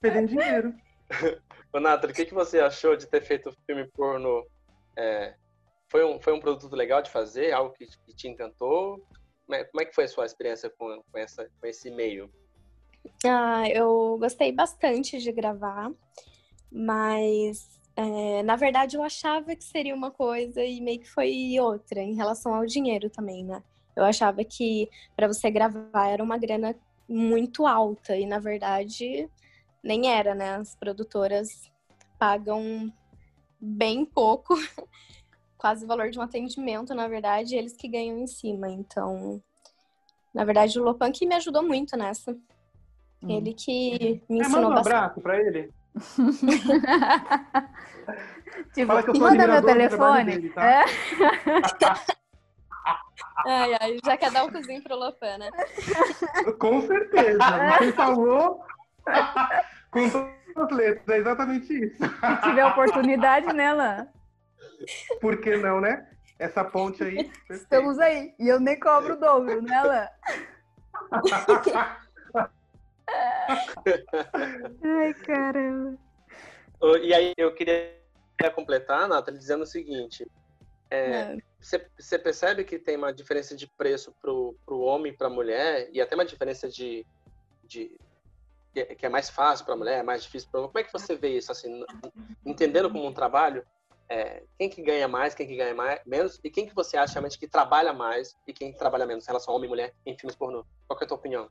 [0.00, 0.74] perdendo dinheiro.
[1.72, 4.42] Ô, Nathalie, o que, que você achou de ter feito o filme porno?
[4.96, 5.34] É,
[5.90, 7.52] foi, um, foi um produto legal de fazer?
[7.52, 9.04] Algo que, que te encantou?
[9.48, 12.30] Como é, como é, que foi a sua experiência com, com, essa, com esse meio?
[13.24, 15.90] Ah, eu gostei bastante de gravar,
[16.70, 21.98] mas é, na verdade, eu achava que seria uma coisa e meio que foi outra
[22.00, 23.62] em relação ao dinheiro também, né?
[23.96, 26.76] Eu achava que para você gravar era uma grana
[27.08, 29.30] muito alta e na verdade
[29.82, 30.56] nem era, né?
[30.56, 31.72] As produtoras
[32.18, 32.92] pagam
[33.58, 34.54] bem pouco,
[35.58, 38.70] quase o valor de um atendimento, na verdade, eles que ganham em cima.
[38.70, 39.42] Então,
[40.32, 42.32] na verdade, o Lopan que me ajudou muito nessa.
[43.20, 43.28] Hum.
[43.28, 44.94] Ele que me ensinou é, manda um bastante.
[44.94, 45.72] abraço para ele.
[48.72, 50.24] tipo, manda meu telefone.
[50.24, 50.64] Dele, tá?
[50.64, 50.84] é?
[53.46, 55.50] ai, ai, já quer dar um cozinho pro Lopan, né?
[56.60, 57.38] Com certeza.
[57.78, 58.60] Você falou
[59.90, 61.08] com todas as letras.
[61.08, 61.96] É exatamente isso.
[61.96, 64.06] Se tiver oportunidade, né, Lan?
[65.20, 66.08] Por que não, né?
[66.38, 67.16] Essa ponte aí.
[67.48, 67.62] Perfeito.
[67.62, 68.34] Estamos aí.
[68.38, 70.08] E eu nem cobro o dobro, né, Lan?
[74.82, 75.98] Ai, caramba.
[77.02, 77.92] E aí eu queria
[78.54, 80.26] completar, Nathalie, dizendo o seguinte.
[80.90, 81.36] É, é.
[81.60, 85.88] Você percebe que tem uma diferença de preço para o homem e para a mulher,
[85.92, 87.04] e até uma diferença de,
[87.64, 87.98] de
[88.72, 91.16] que é mais fácil para a mulher, é mais difícil para Como é que você
[91.16, 91.84] vê isso, assim,
[92.46, 93.66] entendendo como um trabalho?
[94.10, 97.14] É, quem que ganha mais, quem que ganha mais, menos, e quem que você acha
[97.14, 99.94] realmente que trabalha mais e quem que trabalha menos em relação a homem e mulher
[100.06, 100.64] em filmes pornô?
[100.86, 101.50] Qual é a tua opinião?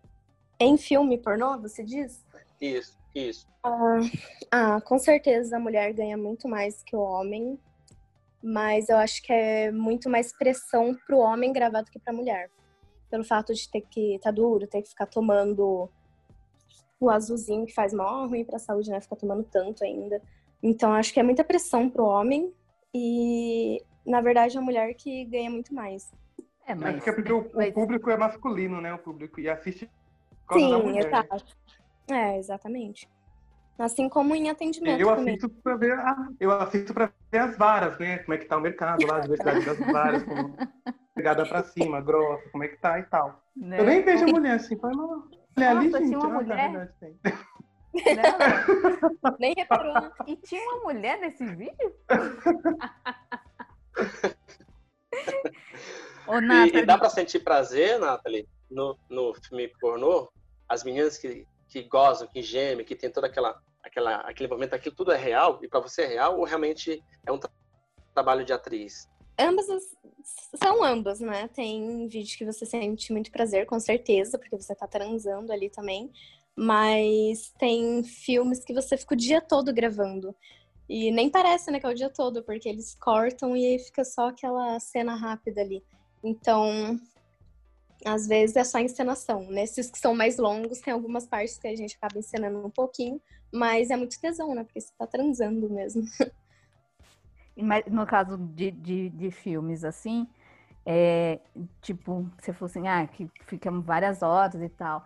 [0.59, 2.25] Em filme pornô, você diz?
[2.59, 3.47] Isso, isso.
[3.63, 3.99] Ah,
[4.51, 7.59] ah, com certeza a mulher ganha muito mais que o homem,
[8.41, 12.49] mas eu acho que é muito mais pressão pro homem gravar do que pra mulher.
[13.09, 15.89] Pelo fato de ter que estar tá duro, ter que ficar tomando
[16.99, 18.99] o azulzinho que faz mal ruim pra saúde, né?
[18.99, 20.21] Ficar tomando tanto ainda.
[20.61, 22.53] Então acho que é muita pressão pro homem
[22.93, 26.11] e, na verdade, a mulher que ganha muito mais.
[26.65, 27.05] É, mas...
[27.07, 28.93] É porque o, o público é masculino, né?
[28.93, 29.89] O público e assiste
[30.53, 31.55] Sim, exato.
[32.09, 33.09] É, exatamente.
[33.77, 35.35] Assim como em atendimento eu também.
[35.35, 38.19] Assisto pra ver a, eu assisto para ver as varas, né?
[38.19, 40.57] Como é que tá o mercado lá, a diversidade das varas, como
[41.13, 43.43] pegada pra cima, grossa, como é que tá e tal.
[43.55, 43.79] Né?
[43.79, 46.71] Eu nem vejo a mulher assim, fala, não, mulher ali, gente, tinha uma mulher.
[46.71, 47.17] Verdade,
[48.03, 48.17] tem.
[49.39, 49.93] Nem reparou.
[49.93, 50.11] Né?
[50.27, 51.95] E tinha uma mulher nesse vídeo?
[56.27, 56.75] Ô, Nathalie...
[56.75, 60.29] e, e dá pra sentir prazer, Nathalie, no, no filme pornô?
[60.67, 64.95] As meninas que que gozam, que gemem, que tem toda aquela, aquela aquele movimento, aquilo
[64.95, 67.51] tudo é real e para você é real ou realmente é um tra
[68.13, 69.07] trabalho de atriz?
[69.39, 69.83] ambas as,
[70.55, 71.47] são ambas, né?
[71.49, 76.11] Tem vídeo que você sente muito prazer, com certeza, porque você tá transando ali também.
[76.57, 80.35] Mas tem filmes que você fica o dia todo gravando.
[80.89, 84.03] E nem parece, né, que é o dia todo, porque eles cortam e aí fica
[84.03, 85.83] só aquela cena rápida ali.
[86.23, 86.99] Então,
[88.05, 89.45] às vezes é só encenação.
[89.49, 93.21] Nesses que são mais longos, tem algumas partes que a gente acaba encenando um pouquinho,
[93.51, 94.63] mas é muito tesão, né?
[94.63, 96.03] Porque você tá transando mesmo.
[97.91, 100.27] no caso de, de, de filmes assim,
[100.85, 101.39] é,
[101.81, 105.03] tipo, você falou assim, ah, que ficamos várias horas e tal.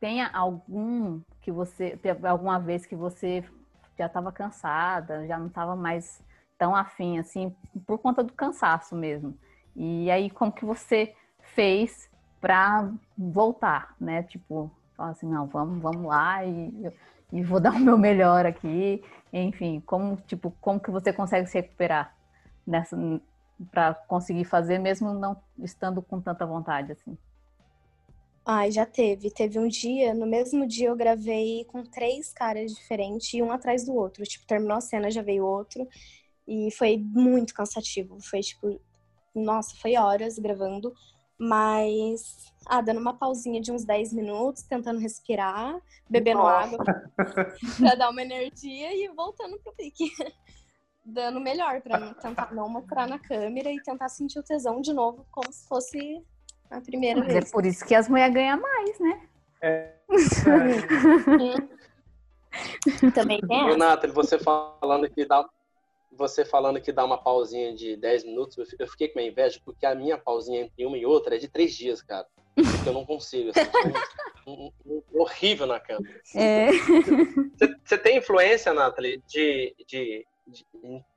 [0.00, 3.42] Tenha algum que você, alguma vez que você
[3.98, 6.22] já estava cansada, já não estava mais
[6.58, 7.54] tão afim, assim,
[7.86, 9.36] por conta do cansaço mesmo.
[9.74, 11.14] E aí, como que você
[11.54, 14.22] fez para voltar, né?
[14.22, 16.92] Tipo, falar assim, não, vamos, vamos lá e,
[17.32, 19.02] e vou dar o meu melhor aqui.
[19.32, 22.14] Enfim, como, tipo, como que você consegue se recuperar
[22.66, 22.96] nessa
[23.70, 27.16] para conseguir fazer mesmo não estando com tanta vontade assim?
[28.48, 29.28] Ai, já teve.
[29.28, 33.92] Teve um dia, no mesmo dia eu gravei com três caras diferentes, um atrás do
[33.92, 34.22] outro.
[34.22, 35.88] Tipo, terminou a cena, já veio outro.
[36.46, 38.20] E foi muito cansativo.
[38.20, 38.80] Foi tipo,
[39.34, 40.94] nossa, foi horas gravando.
[41.36, 45.76] Mas, ah, dando uma pausinha de uns 10 minutos, tentando respirar,
[46.08, 46.76] bebendo Nossa.
[46.76, 46.78] água
[47.78, 50.08] pra dar uma energia e voltando pro pique.
[51.04, 55.24] Dando melhor pra tentar não mostrar na câmera e tentar sentir o tesão de novo,
[55.30, 56.20] como se fosse
[56.70, 57.48] a primeira Mas é vez.
[57.48, 59.20] É por isso que as mulheres ganham mais, né?
[59.60, 59.92] É.
[63.14, 63.70] Também tem.
[63.70, 65.48] Ô, Nathalie, você falando que dá,
[66.12, 69.84] você falando que dá uma pausinha de 10 minutos, eu fiquei com uma inveja, porque
[69.84, 72.26] a minha pausinha entre uma e outra é de 3 dias, cara.
[72.54, 73.50] Porque eu não consigo.
[73.50, 73.60] Assim,
[74.46, 76.06] um, um, um, horrível na cama.
[76.34, 76.68] É.
[77.84, 80.66] Você, tem influência, Nathalie, de, de, de,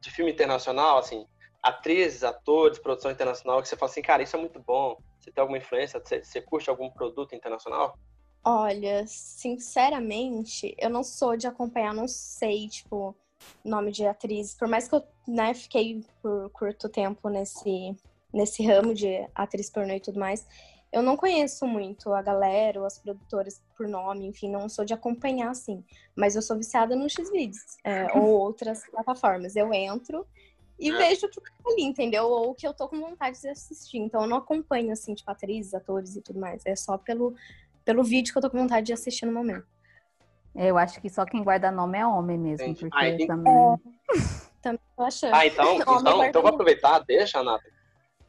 [0.01, 1.25] de, filme internacional, assim,
[1.61, 4.97] atrizes, atores, produção internacional, que você fala assim, cara, isso é muito bom.
[5.19, 5.99] Você tem alguma influência?
[5.99, 7.97] Você, você curte algum produto internacional?
[8.43, 13.15] Olha, sinceramente, eu não sou de acompanhar, não sei, tipo
[13.63, 17.95] nome de atriz, por mais que eu né, fiquei por curto tempo nesse,
[18.33, 20.45] nesse ramo de atriz pornô e tudo mais,
[20.91, 24.93] eu não conheço muito a galera ou as produtoras por nome, enfim, não sou de
[24.93, 25.83] acompanhar assim.
[26.15, 29.55] Mas eu sou viciada no Xvideos é, ou outras plataformas.
[29.55, 30.25] Eu entro
[30.79, 32.25] e vejo o que tá ali, entendeu?
[32.25, 33.97] Ou o que eu tô com vontade de assistir.
[33.97, 36.65] Então eu não acompanho, assim, tipo, atrizes, atores e tudo mais.
[36.65, 37.35] É só pelo,
[37.83, 39.67] pelo vídeo que eu tô com vontade de assistir no momento.
[40.55, 42.89] Eu acho que só quem guarda nome é homem mesmo, Entendi.
[42.89, 43.77] porque ah, também...
[44.61, 45.33] também tô achando.
[45.33, 47.69] Ah, então, então, então vou aproveitar, deixa, Nata.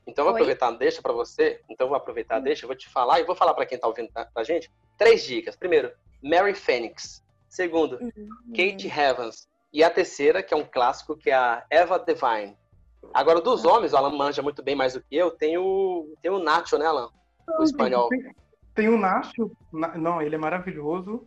[0.06, 0.40] Então vou Oi?
[0.40, 1.60] aproveitar, deixa para você.
[1.68, 2.42] Então vou aproveitar, hum.
[2.42, 4.70] deixa, eu vou te falar e vou falar para quem tá ouvindo pra, pra gente.
[4.98, 5.54] Três dicas.
[5.54, 7.22] Primeiro, Mary Phoenix.
[7.48, 8.28] Segundo, uhum.
[8.50, 9.48] Kate Evans.
[9.72, 12.56] E a terceira, que é um clássico, que é a Eva Devine.
[13.14, 16.30] Agora, dos homens, o Alan manja muito bem mais do que eu, tem o, tem
[16.30, 17.08] o Nacho, né, Alan?
[17.58, 18.08] O espanhol.
[18.08, 18.34] Tem,
[18.74, 21.26] tem o Nacho, não, ele é maravilhoso.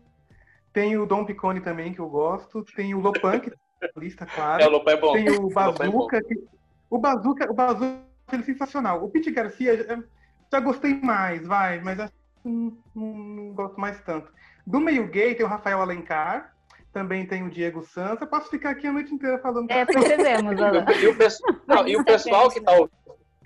[0.72, 2.64] Tem o Dom Picone também, que eu gosto.
[2.76, 4.64] Tem o Lopan, que tá na lista, claro.
[4.64, 5.14] É, o Lopan é bom.
[5.14, 6.18] Tem o é Bazooka.
[6.18, 6.44] É que...
[6.90, 9.04] O Bazooka, o Bazooka é sensacional.
[9.04, 10.04] O Pete Garcia,
[10.52, 14.32] já gostei mais, vai, mas acho que não, não, gosto mais tanto.
[14.66, 16.53] Do meio gay tem o Rafael Alencar.
[16.94, 18.22] Também tem o Diego Santos.
[18.22, 19.70] Eu posso ficar aqui a noite inteira falando.
[19.72, 20.54] É, percebemos,
[21.02, 21.18] e, o,
[21.68, 22.94] não, e o pessoal que tá ouvindo.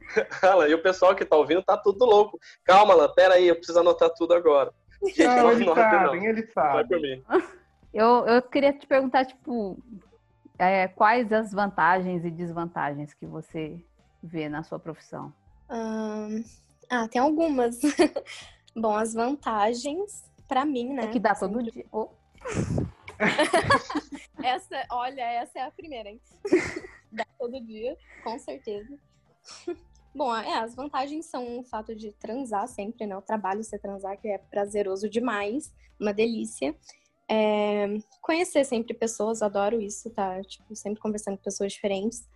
[0.69, 2.37] e o pessoal que tá ouvindo tá tudo louco.
[2.65, 4.73] Calma, Alan, pera aí, eu preciso anotar tudo agora.
[5.05, 6.27] Gente, não, não, eles não, sabem, não.
[6.27, 7.23] eles sabem.
[7.93, 9.77] Eu, eu queria te perguntar, tipo,
[10.59, 13.81] é, quais as vantagens e desvantagens que você
[14.21, 15.31] vê na sua profissão?
[15.69, 16.43] Um,
[16.89, 17.79] ah, tem algumas.
[18.75, 21.05] Bom, as vantagens, para mim, né?
[21.05, 21.85] É que dá todo dia.
[21.91, 22.09] Oh.
[24.43, 26.21] essa, olha, essa é a primeira, hein?
[27.11, 28.97] dá todo dia, com certeza.
[30.13, 33.15] Bom, é, as vantagens são o fato de transar sempre, né?
[33.15, 36.75] O trabalho você transar, que é prazeroso demais, uma delícia.
[37.29, 37.87] É,
[38.21, 40.41] conhecer sempre pessoas, adoro isso, tá?
[40.43, 42.27] Tipo, sempre conversando com pessoas diferentes.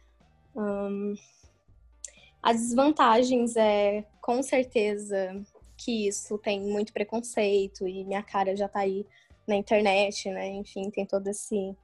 [2.43, 5.41] As desvantagens é, com certeza,
[5.77, 9.05] que isso tem muito preconceito e minha cara já tá aí
[9.51, 10.47] na internet, né?
[10.47, 11.75] Enfim, tem toda esse,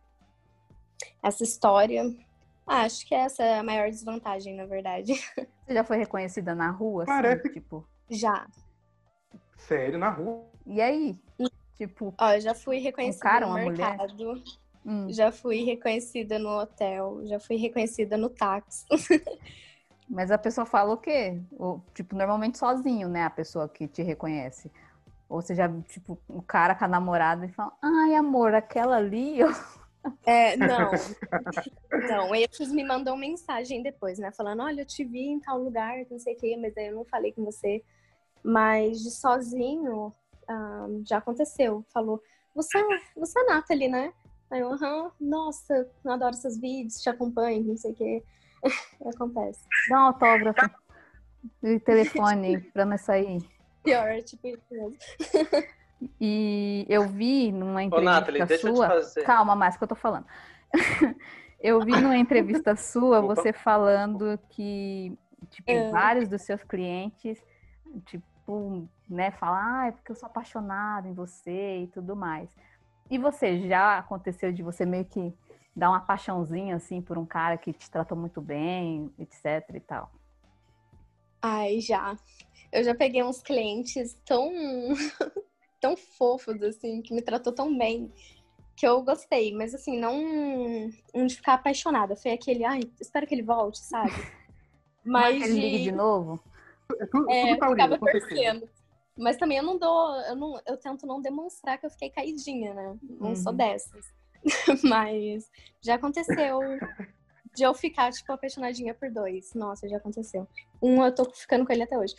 [1.21, 2.03] essa história.
[2.65, 5.13] Ah, acho que essa é a maior desvantagem, na verdade.
[5.65, 7.03] Você já foi reconhecida na rua?
[7.03, 7.49] Assim, Parece.
[7.49, 7.87] tipo...
[8.09, 8.47] Já.
[9.57, 10.45] Sério, na rua?
[10.65, 11.17] E aí?
[11.75, 12.13] Tipo.
[12.17, 14.43] Ó, eu já fui reconhecida um cara, no mercado.
[14.85, 15.11] Hum.
[15.11, 17.21] Já fui reconhecida no hotel.
[17.25, 18.85] Já fui reconhecida no táxi.
[20.09, 21.41] Mas a pessoa fala o quê?
[21.51, 23.25] Ou, tipo, normalmente sozinho, né?
[23.25, 24.71] A pessoa que te reconhece.
[25.29, 29.39] Ou seja, tipo, o cara com a namorada e fala, ai, amor, aquela ali.
[30.25, 30.91] É, não.
[32.07, 34.31] Não, eles me mandam mensagem depois, né?
[34.31, 36.95] Falando, olha, eu te vi em tal lugar, não sei o quê, mas aí eu
[36.95, 37.83] não falei com você.
[38.41, 40.13] Mas de sozinho,
[40.49, 41.85] um, já aconteceu.
[41.93, 42.21] Falou,
[42.55, 42.81] você,
[43.17, 44.13] você é a Nathalie, né?
[44.49, 48.23] Aí eu, aham, nossa, eu adoro seus vídeos, te acompanho, não sei o quê.
[49.05, 49.61] Acontece.
[49.89, 50.69] Dá um autógrafo
[51.63, 53.56] e telefone pra nós sair.
[53.87, 54.97] Pior, tipo isso mesmo.
[56.21, 58.87] E eu vi numa Ô, entrevista Nathalie, deixa eu te sua.
[58.87, 59.23] fazer.
[59.23, 60.27] Calma, mais que eu tô falando.
[61.59, 65.17] eu vi numa entrevista sua você falando que
[65.49, 65.89] tipo, É.
[65.89, 67.43] vários dos seus clientes,
[68.05, 72.47] tipo, né, falam, ah, é porque eu sou apaixonado em você e tudo mais.
[73.09, 75.33] E você já aconteceu de você meio que
[75.75, 80.11] dar uma paixãozinha assim por um cara que te tratou muito bem, etc e tal?
[81.41, 82.15] Ai, já.
[82.71, 84.51] Eu já peguei uns clientes tão,
[85.79, 88.11] tão fofos, assim, que me tratou tão bem,
[88.75, 89.53] que eu gostei.
[89.53, 92.15] Mas, assim, não, não de ficar apaixonada.
[92.15, 94.11] Foi aquele, ai, espero que ele volte, sabe?
[95.03, 95.97] Mas Mas ele ligue de de...
[95.97, 96.39] novo?
[96.99, 98.69] É tudo, É, tudo eu taurino, torcendo.
[99.17, 102.73] Mas também eu não dou, eu, não, eu tento não demonstrar que eu fiquei caidinha,
[102.73, 102.97] né?
[103.19, 103.57] Não sou Uhum.
[103.57, 104.05] dessas.
[104.83, 105.49] Mas
[105.81, 106.61] já aconteceu
[107.57, 109.55] de eu ficar, tipo, apaixonadinha por dois.
[109.55, 110.47] Nossa, já aconteceu.
[110.79, 112.13] Um eu tô ficando com ele até hoje.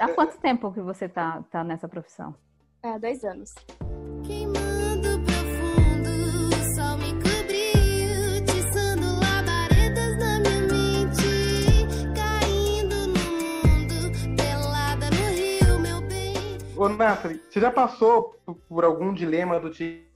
[0.00, 2.34] Há quanto tempo que você tá, tá nessa profissão?
[2.82, 3.54] É, dois anos.
[4.24, 6.08] Queimando profundo,
[6.48, 11.28] o sol me cobriu, tiçando labaredas na minha mente,
[12.16, 16.34] caindo no mundo, pelada no rio, meu bem.
[16.76, 20.07] Ô, Nathalie, você já passou por algum dilema do tipo,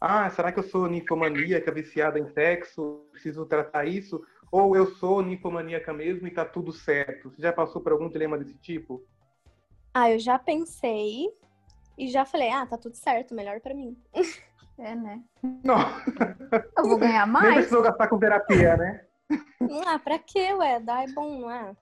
[0.00, 4.22] ah, será que eu sou ninfomaníaca, viciada em sexo, preciso tratar isso?
[4.52, 7.30] Ou eu sou ninfomaníaca mesmo e tá tudo certo?
[7.30, 9.02] Você já passou por algum dilema desse tipo?
[9.92, 11.26] Ah, eu já pensei
[11.96, 13.96] e já falei, ah, tá tudo certo, melhor pra mim.
[14.78, 15.22] É, né?
[15.64, 15.78] Não,
[16.76, 17.54] Eu vou ganhar nem mais?
[17.54, 19.06] precisou gastar com terapia, né?
[19.86, 20.78] Ah, pra quê, ué?
[20.78, 21.74] Dar é bom, não é?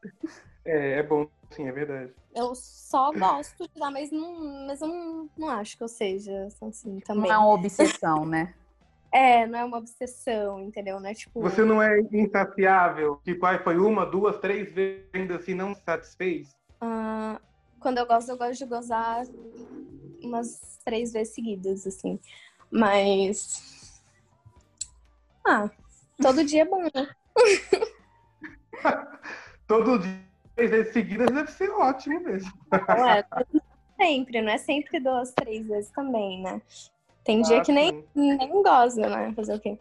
[0.64, 2.12] É, é bom, sim, é verdade.
[2.34, 6.48] Eu só gosto de dar, mas, não, mas eu não, não acho que eu seja
[6.62, 7.30] assim também.
[7.30, 8.54] Não é uma obsessão, né?
[9.16, 10.98] É, não é uma obsessão, entendeu?
[10.98, 11.40] Não é tipo.
[11.40, 13.20] Você não é insaciável?
[13.22, 16.48] Tipo, ai, foi uma, duas, três vezes ainda assim não se satisfez?
[16.80, 17.40] ah,
[17.78, 19.24] quando eu gosto, eu gosto de gozar
[20.22, 22.18] umas três vezes seguidas, assim.
[22.70, 24.02] Mas.
[25.46, 25.70] Ah,
[26.20, 27.14] todo dia é bom, né?
[29.66, 30.20] Todo dia,
[30.54, 32.52] três vezes seguidas deve ser ótimo mesmo.
[32.70, 33.24] Não é
[34.00, 36.60] sempre, não é sempre duas, três vezes também, né?
[37.24, 38.08] Tem dia Ah, que nem, sim.
[38.14, 39.32] nem goza, né?
[39.34, 39.78] Fazer o quê?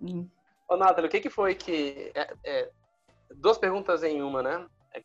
[0.00, 0.28] Hum.
[0.68, 2.10] Ô, Nathalie, o que, que foi que.
[2.14, 2.70] é- é,
[3.36, 4.66] duas perguntas em uma, né?
[4.94, 5.02] É,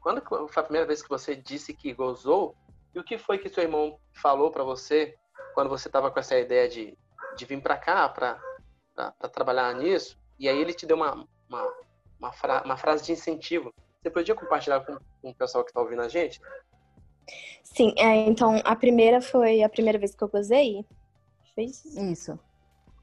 [0.00, 2.54] Quando foi a primeira vez que você disse que gozou?
[2.94, 5.16] E o que foi que seu irmão falou pra você
[5.54, 6.96] quando você tava com essa ideia de,
[7.36, 8.38] de vir pra cá pra
[9.32, 10.16] trabalhar nisso?
[10.38, 11.72] E aí ele te deu uma, uma,
[12.20, 13.72] uma, fra- uma frase de incentivo.
[14.02, 16.40] Você podia compartilhar com, com o pessoal que tá ouvindo a gente?
[17.62, 20.84] Sim, é, então a primeira foi a primeira vez que eu gozei.
[21.54, 22.00] Foi isso?
[22.00, 22.38] Isso.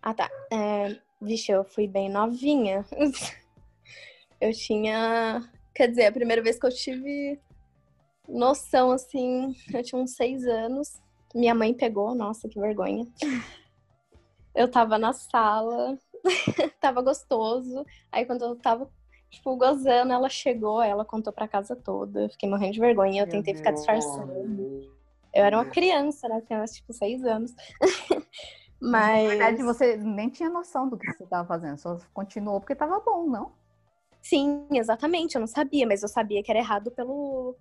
[0.01, 0.29] Ah, tá.
[0.51, 2.85] É, vixe, eu fui bem novinha.
[4.41, 5.43] Eu tinha.
[5.75, 7.37] Quer dizer, a primeira vez que eu tive
[8.25, 11.01] noção, assim, eu tinha uns seis anos.
[11.35, 13.05] Minha mãe pegou, nossa, que vergonha.
[14.55, 15.99] Eu tava na sala,
[16.79, 17.85] tava gostoso.
[18.09, 18.89] Aí quando eu tava,
[19.29, 22.29] tipo, gozando, ela chegou, ela contou pra casa toda.
[22.29, 24.31] Fiquei morrendo de vergonha, eu Meu tentei ficar disfarçando.
[25.33, 26.41] Eu era uma criança, né?
[26.41, 27.53] Tinha tipo seis anos.
[28.81, 29.23] Mas.
[29.23, 32.99] Na verdade, você nem tinha noção do que você estava fazendo, só continuou porque estava
[32.99, 33.51] bom, não?
[34.21, 35.35] Sim, exatamente.
[35.35, 37.55] Eu não sabia, mas eu sabia que era errado pelo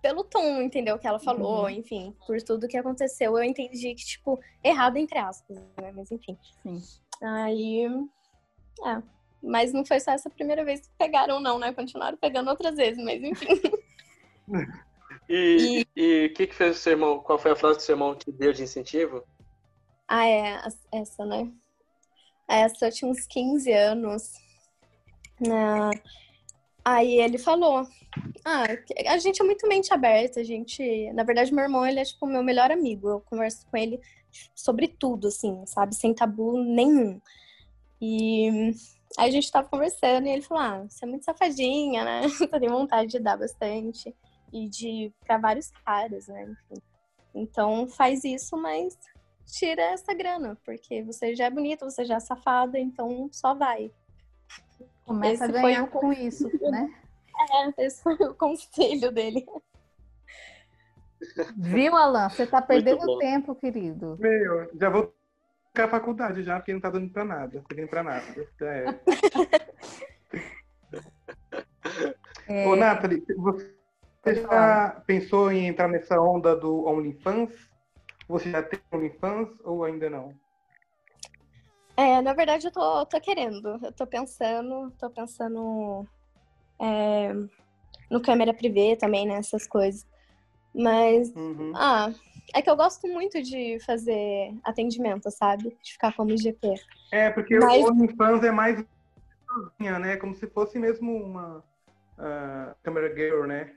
[0.00, 0.98] pelo tom, entendeu?
[0.98, 1.70] Que ela falou, Uhum.
[1.70, 5.92] enfim, por tudo que aconteceu, eu entendi que, tipo, errado entre aspas, né?
[5.92, 6.36] Mas enfim.
[6.62, 6.78] Sim.
[7.22, 7.86] Aí.
[8.84, 9.02] É.
[9.44, 11.72] Mas não foi só essa primeira vez que pegaram, não, né?
[11.72, 13.46] Continuaram pegando outras vezes, mas enfim.
[15.28, 17.18] E e o que, que fez o seu irmão?
[17.20, 19.24] Qual foi a frase que o seu irmão te deu de incentivo?
[20.06, 20.60] Ah, é,
[20.92, 21.50] essa, né?
[22.48, 24.32] Essa eu tinha uns 15 anos.
[25.40, 25.90] né?
[26.84, 27.86] Aí ele falou:
[28.44, 28.64] Ah,
[29.08, 31.10] a gente é muito mente aberta, a gente.
[31.14, 33.08] Na verdade, meu irmão, ele é tipo meu melhor amigo.
[33.08, 34.00] Eu converso com ele
[34.54, 35.94] sobre tudo, assim, sabe?
[35.94, 37.20] Sem tabu nenhum.
[38.00, 38.72] E
[39.16, 42.22] aí a gente tava conversando e ele falou: Ah, você é muito safadinha, né?
[42.52, 44.14] Eu tenho vontade de dar bastante.
[44.52, 46.44] E de ir pra vários caras, né?
[46.44, 46.80] Enfim.
[47.34, 48.96] Então faz isso, mas
[49.44, 53.90] tira essa grana, porque você já é bonita, você já é safada, então só vai.
[55.04, 56.88] Começa Esse a foi ganhar o com isso, né?
[57.50, 59.44] É, esse foi o conselho dele.
[61.56, 62.28] Viu, Alan?
[62.28, 64.16] Você tá perdendo tempo, querido.
[64.20, 65.12] Meu, já vou
[65.82, 67.62] a faculdade já, porque não tá dando pra nada.
[67.68, 68.24] Servindo pra nada.
[68.60, 68.94] É.
[72.46, 77.52] É, Ô, Nathalie, você já pensou em entrar nessa onda do OnlyFans?
[78.28, 80.34] Você já tem OnlyFans ou ainda não?
[81.96, 83.80] É, na verdade, eu tô, tô querendo.
[83.82, 86.06] Eu tô pensando, tô pensando
[86.78, 87.32] é,
[88.10, 89.34] no câmera privê também, né?
[89.36, 90.06] Essas coisas.
[90.74, 91.72] Mas, Uhum.
[91.74, 92.12] ah,
[92.52, 95.76] é que eu gosto muito de fazer atendimento, sabe?
[95.82, 96.74] De ficar como GP.
[97.12, 98.84] É, porque Mas- o OnlyFans é mais
[99.46, 100.16] sozinha, né?
[100.16, 101.64] Como se fosse mesmo uma
[102.82, 103.72] câmera girl, né?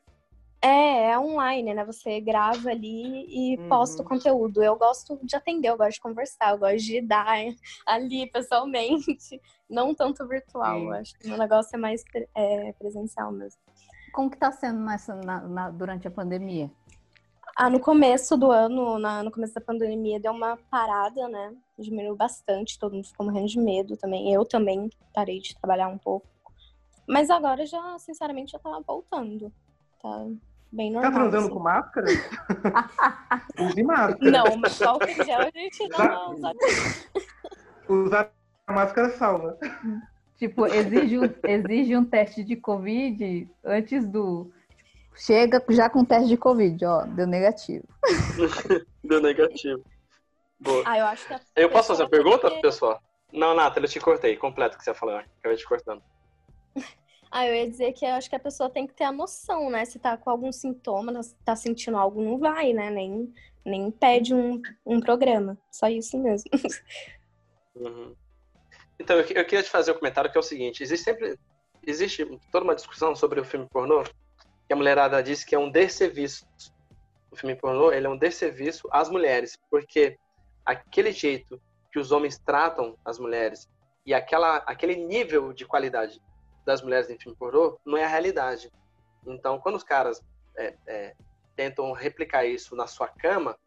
[0.59, 1.85] É, é online, né?
[1.85, 3.69] Você grava ali e Uhum.
[3.69, 4.63] posta o conteúdo.
[4.63, 7.27] Eu gosto de atender, eu gosto de conversar, eu gosto de dar
[7.85, 9.05] ali pessoalmente,
[9.69, 10.79] não tanto virtual.
[10.79, 10.85] Sim.
[10.87, 12.03] Eu acho que o negócio é mais
[12.35, 13.61] é, presencial mesmo.
[14.11, 16.71] Como que tá sendo nessa, na- na- durante a pandemia?
[17.59, 21.53] Ah, no começo do ano, na- no começo da pandemia, deu uma parada, né?
[21.77, 24.31] Diminuiu bastante, todo mundo ficou morrendo de medo também.
[24.31, 26.27] Eu também parei de trabalhar um pouco.
[27.07, 29.51] Mas agora já, sinceramente, já tá voltando.
[29.99, 30.25] Tá
[30.71, 31.19] bem Tá normal.
[31.31, 31.53] transando assim.
[31.55, 32.07] com máscara?
[33.59, 34.31] Use máscara.
[34.31, 36.53] Não, mas só o gel a gente dá uma
[37.89, 38.31] Usar
[38.67, 39.57] a máscara salva.
[40.37, 44.51] Tipo, exige um, exige um teste de Covid antes do.
[45.17, 47.83] Chega já com teste de Covid, ó, deu negativo.
[49.03, 49.83] Deu negativo.
[50.59, 50.83] Boa.
[50.85, 53.01] Ah, eu acho que Eu posso fazer uma pergunta, que- pessoal?
[53.33, 54.37] Não, Nathalie, eu te cortei.
[54.37, 55.15] Completo o que você falou.
[55.15, 56.01] Acabei te cortando.
[57.29, 59.69] Ah, eu ia dizer que eu acho que a pessoa tem que ter a noção,
[59.69, 59.83] né?
[59.83, 62.89] Se tá com algum sintoma, se tá sentindo algo, não vai, né?
[62.89, 63.33] Nem,
[63.65, 65.57] nem pede um, um programa.
[65.69, 66.49] Só isso mesmo.
[67.75, 68.15] Uhum.
[68.97, 71.37] Então, eu, eu queria te fazer um comentário que é o seguinte: existe sempre
[71.85, 74.03] existe toda uma discussão sobre o filme pornô
[74.67, 76.45] que a mulherada diz que é um desserviço.
[77.31, 80.17] O filme pornô ele é um desserviço às mulheres, porque
[80.65, 81.61] aquele jeito
[81.91, 83.69] que os homens tratam as mulheres
[84.05, 86.21] e aquela, aquele nível de qualidade
[86.65, 88.71] das mulheres em filme pornô não é a realidade.
[89.25, 90.21] Então, quando os caras
[90.57, 91.15] é, é,
[91.55, 93.57] tentam replicar isso na sua cama,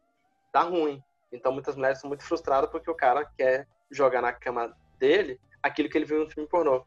[0.53, 1.03] dá ruim.
[1.33, 5.89] Então, muitas mulheres são muito frustradas porque o cara quer jogar na cama dele aquilo
[5.89, 6.85] que ele viu no filme pornô.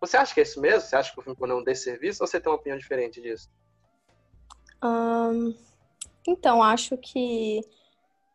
[0.00, 0.80] Você acha que é isso mesmo?
[0.82, 3.20] Você acha que o filme pornô é um desserviço ou você tem uma opinião diferente
[3.20, 3.50] disso?
[4.82, 5.54] Ahn,
[6.26, 7.60] então, acho que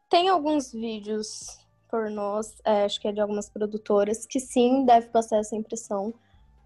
[0.10, 1.60] tem alguns vídeos
[1.90, 6.14] pornôs, é, acho que é de algumas produtoras, que sim, deve passar essa impressão,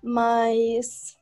[0.01, 1.17] mas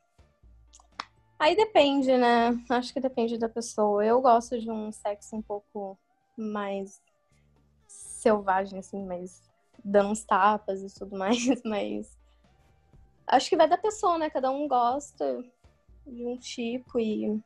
[1.38, 2.58] aí depende, né?
[2.68, 4.04] Acho que depende da pessoa.
[4.04, 5.98] Eu gosto de um sexo um pouco
[6.36, 7.02] mais
[7.86, 9.42] selvagem, assim, mais
[9.82, 12.10] dando uns tapas e tudo mais, mas
[13.26, 14.30] acho que vai da pessoa, né?
[14.30, 15.42] Cada um gosta
[16.06, 17.40] de um tipo e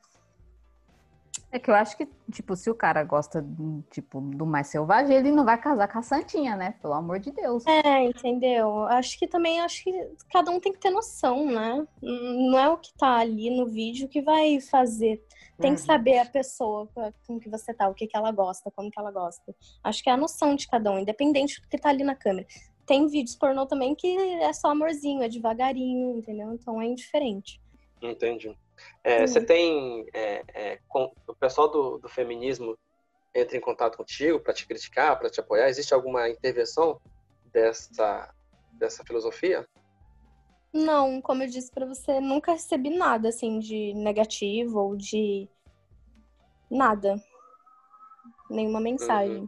[1.51, 3.43] É que eu acho que, tipo, se o cara gosta,
[3.91, 6.75] tipo, do mais selvagem, ele não vai casar com a Santinha, né?
[6.83, 7.65] Pelo amor de Deus.
[7.67, 8.83] É, entendeu?
[8.85, 11.87] Acho que também acho que cada um tem que ter noção, né?
[12.03, 15.25] Não é o que tá ali no vídeo que vai fazer.
[15.59, 15.87] Tem que Uhum.
[15.87, 19.01] saber a pessoa com- com que você tá, o que que ela gosta, como que
[19.01, 19.55] ela gosta.
[19.83, 22.47] Acho que é a noção de cada um, independente do que tá ali na câmera.
[22.89, 26.55] Tem vídeos pornô também que é só amorzinho, é devagarinho, entendeu?
[26.55, 27.61] Então é indiferente.
[28.01, 28.57] Entendi.
[29.05, 29.27] É, Uhum.
[29.27, 30.07] Você tem.
[30.15, 32.75] é, é, com- o pessoal do, do feminismo
[33.35, 35.69] entra em contato contigo para te criticar, para te apoiar?
[35.69, 36.99] Existe alguma intervenção
[37.53, 38.33] dessa,
[38.73, 39.69] dessa filosofia?
[40.73, 45.47] Não, como eu disse pra você, nunca recebi nada assim de negativo ou de
[46.71, 47.17] nada.
[48.49, 49.47] Nenhuma mensagem.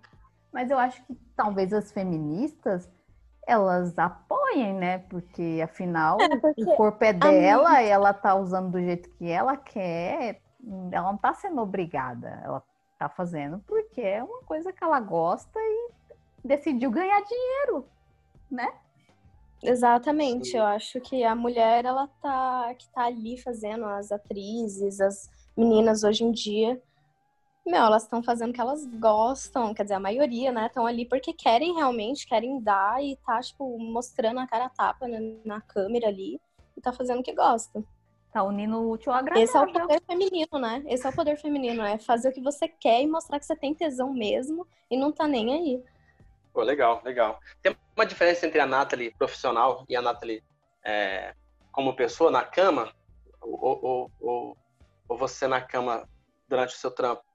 [0.52, 2.90] Mas eu acho que talvez as feministas
[3.50, 4.98] elas apoiem, né?
[4.98, 9.56] Porque afinal É, porque o corpo é dela, ela tá usando do jeito que ela
[9.56, 10.40] quer,
[10.92, 12.62] ela não tá sendo obrigada, ela
[12.98, 15.90] tá fazendo porque é uma coisa que ela gosta e
[16.44, 17.86] decidiu ganhar dinheiro,
[18.50, 18.72] né?
[19.62, 25.28] Exatamente, eu acho que a mulher ela tá que tá ali fazendo as atrizes, as
[25.56, 26.80] meninas hoje em dia,
[27.70, 31.06] meu, elas estão fazendo o que elas gostam, quer dizer, a maioria, né, estão ali
[31.06, 35.60] porque querem realmente, querem dar e tá tipo mostrando a cara a tapa na, na
[35.60, 36.40] câmera ali
[36.76, 37.82] e tá fazendo o que gosta.
[38.32, 39.88] Tá unindo o útil ao Esse é o agradável.
[39.88, 40.84] poder feminino, né?
[40.86, 43.56] Esse é o poder feminino, é fazer o que você quer e mostrar que você
[43.56, 45.82] tem tesão mesmo e não tá nem aí.
[46.52, 47.40] Pô, legal, legal.
[47.62, 50.42] Tem uma diferença entre a Nathalie profissional e a Nathalie
[50.84, 51.34] é,
[51.72, 52.92] como pessoa na cama?
[53.40, 54.56] Ou, ou, ou,
[55.08, 56.08] ou você na cama
[56.48, 57.29] durante o seu trampo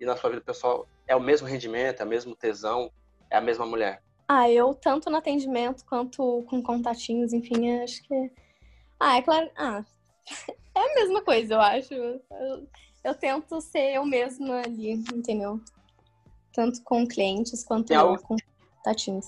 [0.00, 2.90] e na sua vida pessoal é o mesmo rendimento, é o mesmo tesão,
[3.30, 4.02] é a mesma mulher?
[4.28, 8.30] Ah, eu tanto no atendimento quanto com contatinhos, enfim, acho que.
[9.00, 9.50] Ah, é claro.
[9.56, 9.84] Ah,
[10.74, 11.94] é a mesma coisa, eu acho.
[11.94, 12.68] Eu,
[13.04, 15.60] eu tento ser eu mesma ali, entendeu?
[16.52, 18.36] Tanto com clientes quanto algo- com
[18.76, 19.26] contatinhos.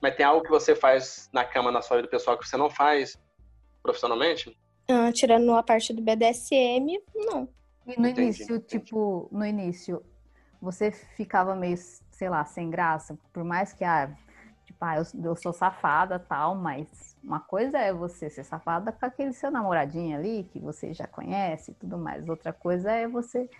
[0.00, 2.68] Mas tem algo que você faz na cama, na sua vida pessoal, que você não
[2.68, 3.16] faz
[3.82, 4.56] profissionalmente?
[4.90, 7.48] Ah, tirando a parte do BDSM, não.
[7.86, 8.84] E no Entendi, início, entendi.
[8.84, 10.04] tipo, no início,
[10.62, 14.08] você ficava meio, sei lá, sem graça, por mais que, ah,
[14.64, 19.04] tipo, ah, eu, eu sou safada tal, mas uma coisa é você ser safada com
[19.04, 22.28] aquele seu namoradinho ali, que você já conhece e tudo mais.
[22.28, 23.50] Outra coisa é você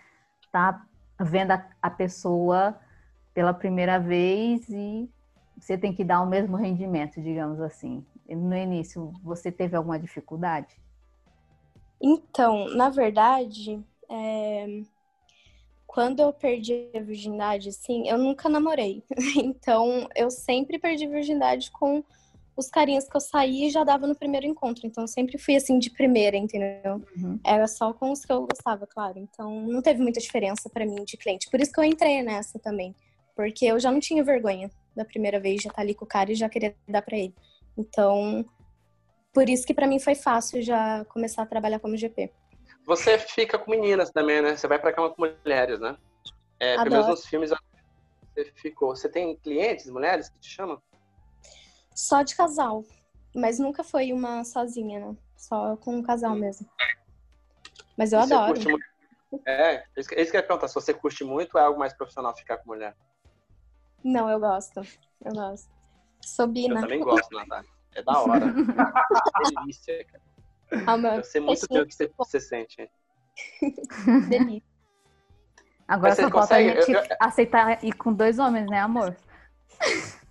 [0.53, 0.87] tá
[1.21, 2.79] vendo a, a pessoa
[3.35, 5.11] pela primeira vez e
[5.59, 8.07] você tem que dar o mesmo rendimento, digamos assim.
[8.29, 10.81] No início, você teve alguma dificuldade?
[12.01, 14.83] Então, na verdade, é,
[15.93, 19.05] quando eu perdi a virgindade, assim, eu nunca namorei.
[19.37, 22.03] Então, eu sempre perdi virgindade com
[22.57, 24.87] os carinhas que eu saí e já dava no primeiro encontro.
[24.87, 27.03] Então, eu sempre fui assim de primeira, entendeu?
[27.15, 27.39] Uhum.
[27.45, 29.19] Era só com os que eu gostava, claro.
[29.19, 31.51] Então, não teve muita diferença pra mim de cliente.
[31.51, 32.95] Por isso que eu entrei nessa também.
[33.37, 36.33] Porque eu já não tinha vergonha da primeira vez, já tá ali com o cara
[36.33, 37.35] e já querer dar pra ele.
[37.77, 38.47] Então,
[39.31, 42.31] por isso que pra mim foi fácil já começar a trabalhar como GP.
[42.87, 44.57] Você fica com meninas também, né?
[44.57, 45.97] Você vai pra cama com mulheres, né?
[46.59, 47.19] É, pelo menos Adoro.
[47.19, 48.95] nos filmes você ficou.
[48.95, 50.83] Você tem clientes, mulheres, que te chamam?
[51.95, 52.85] Só de casal.
[53.35, 55.17] Mas nunca foi uma sozinha, né?
[55.37, 56.69] Só com um casal mesmo.
[57.97, 58.53] Mas eu E você adoro.
[58.53, 58.85] curte muito?
[59.47, 60.69] É, isso que eu ia perguntar.
[60.69, 62.95] Se você curte muito ou é algo mais profissional ficar com mulher?
[64.05, 64.81] Não, eu gosto.
[65.25, 65.71] Eu gosto.
[66.21, 67.69] Sou Eu também gosto, Natália.
[67.95, 68.47] É da hora.
[69.55, 70.23] delícia, cara.
[71.17, 72.91] Eu sei muito bem o que você, você sente.
[74.29, 74.63] delícia.
[75.87, 76.69] Agora só falta a consegue?
[76.81, 79.17] gente Eu- eu- aceitar ir com dois homens, né, amor?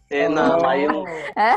[0.10, 1.56] É, não, aí eu, não- É.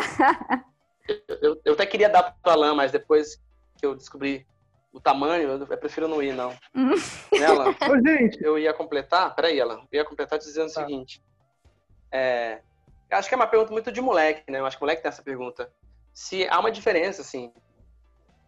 [1.40, 3.36] eu, eu até queria dar pro Alan, mas depois
[3.78, 4.46] que eu descobri
[4.92, 6.50] o tamanho, eu, eu prefiro não ir, não.
[6.74, 6.90] Hum.
[7.38, 7.74] né, Alan?
[7.90, 10.80] Ô, gente, Eu ia completar, peraí, Alan, eu ia completar dizendo o Tá.
[10.82, 11.22] seguinte.
[12.12, 12.60] É,
[13.10, 14.60] eu acho que é uma pergunta muito de moleque, né?
[14.60, 15.70] Eu acho que o moleque tem essa pergunta.
[16.12, 17.52] Se há uma diferença, assim,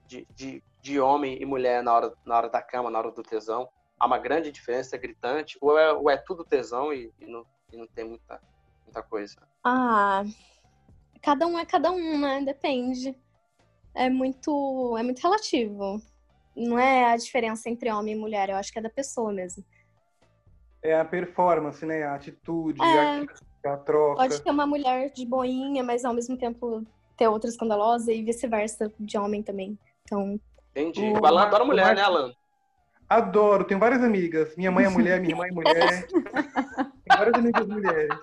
[0.06, 3.22] de, de, de homem e mulher na hora, na hora da cama, na hora do
[3.22, 7.44] tesão, há uma grande diferença gritante, ou é, ou é tudo tesão e, e não,
[7.72, 8.40] e não tem muita,
[8.84, 9.36] muita coisa?
[9.64, 10.24] Ah,
[11.22, 12.42] cada um é cada um, né?
[12.44, 13.16] Depende.
[13.94, 16.00] É muito, é muito relativo.
[16.54, 19.64] Não é a diferença entre homem e mulher, eu acho que é da pessoa mesmo.
[20.82, 22.04] é a performance, né?
[22.04, 23.26] A atitude, É.
[23.66, 24.22] a, a troca.
[24.22, 26.84] Pode ter uma mulher de boinha, mas ao mesmo tempo
[27.16, 29.78] ter outra escandalosa e vice-versa de homem também.
[30.06, 30.40] Então,
[30.74, 31.04] Entendi.
[31.04, 32.32] O O Alan adora o mulher, Mar- né, Alan?
[33.08, 34.56] Adoro, tenho várias amigas.
[34.56, 36.06] Minha mãe é mulher, minha irmã é mulher.
[37.04, 38.18] Tenho várias amigas mulheres.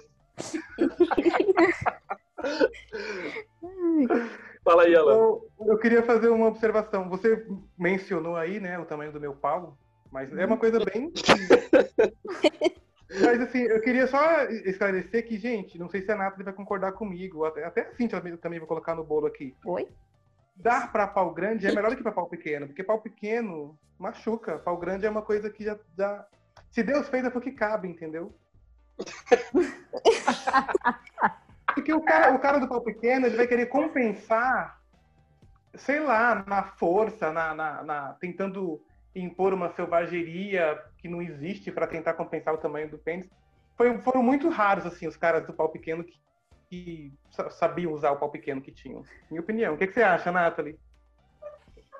[4.63, 5.13] Fala aí, Alan.
[5.13, 7.09] Eu, eu queria fazer uma observação.
[7.09, 7.45] Você
[7.77, 9.77] mencionou aí, né, o tamanho do meu pau,
[10.11, 11.11] mas é uma coisa bem.
[13.21, 16.93] mas assim, eu queria só esclarecer que, gente, não sei se a Nathalie vai concordar
[16.93, 19.55] comigo, até, até a Cintia também- também vou colocar no bolo aqui.
[19.65, 19.87] Oi?
[20.55, 24.59] Dar pra pau grande é melhor do que pra pau pequeno, porque pau pequeno machuca.
[24.59, 25.77] Pau grande é uma coisa que já.
[25.97, 26.25] já...
[26.71, 28.33] Se Deus fez é porque cabe, entendeu?
[31.73, 34.79] Porque o cara, o cara do pau pequeno ele vai querer compensar,
[35.75, 38.79] sei lá, na força, na, na- na- tentando
[39.15, 43.27] impor uma selvageria que não existe para tentar compensar o tamanho do pênis.
[43.75, 46.13] Foi- foram muito raros assim os caras do pau pequeno que,
[46.73, 49.03] que sa- sabiam usar o pau pequeno que tinham.
[49.29, 49.75] Minha opinião.
[49.75, 50.77] O que, que você acha, Nathalie?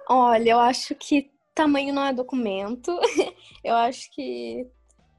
[0.09, 2.91] olha, eu acho que tamanho não é documento.
[3.63, 4.67] eu acho que.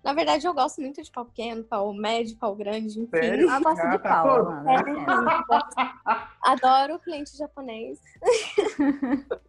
[0.02, 3.09] Na verdade, eu gosto muito de pau pequeno, pau médio, pau grande, enfim.
[3.11, 3.48] Sério?
[3.48, 4.64] Ela gosta de Ah, tá pau, mano.
[4.64, 6.30] dá licença.
[6.42, 7.98] Adoro o cliente japonês.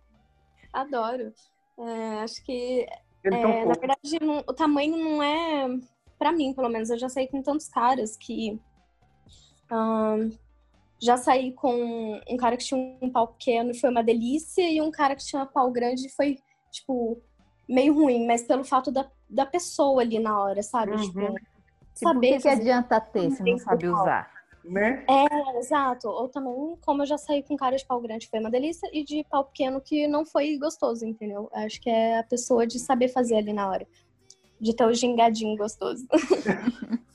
[0.71, 1.33] Adoro.
[1.77, 2.85] É, acho que,
[3.25, 5.67] é, na verdade, não- o tamanho não é.
[6.17, 8.57] Pra mim, pelo menos, eu já saí com tantos caras que.
[9.69, 10.31] Ahn,
[11.01, 14.81] já saí com um cara que tinha um pau pequeno e foi uma delícia, e
[14.81, 16.39] um cara que tinha um pau grande foi,
[16.71, 17.21] tipo,
[17.67, 20.91] meio ruim, mas pelo fato da, da pessoa ali na hora, sabe?
[20.91, 21.01] Uhum.
[21.01, 21.35] Tipo,
[21.95, 24.29] Tipo, o saber que, que adianta ter se não sabe usar?
[24.65, 25.05] Né?
[25.07, 26.09] É, exato.
[26.09, 29.03] Ou também, como eu já saí com cara de pau grande, foi uma delícia, e
[29.03, 31.49] de pau pequeno que não foi gostoso, entendeu?
[31.53, 33.87] Acho que é a pessoa de saber fazer ali na hora.
[34.59, 36.05] De ter o gingadinho gostoso.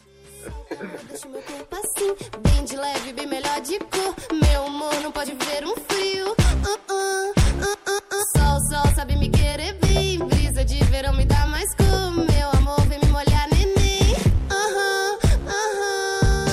[1.09, 4.15] Deixa meu corpo assim, bem de leve, bem melhor de cor.
[4.33, 6.29] Meu humor não pode ver um frio.
[6.29, 8.25] Uh, uh, uh, uh, uh.
[8.37, 10.19] Sol, sol, sabe me querer bem.
[10.19, 12.11] Brisa de verão me dá mais cor.
[12.13, 14.15] Meu amor, vem me molhar, neném.
[14.51, 16.47] Aham, aham.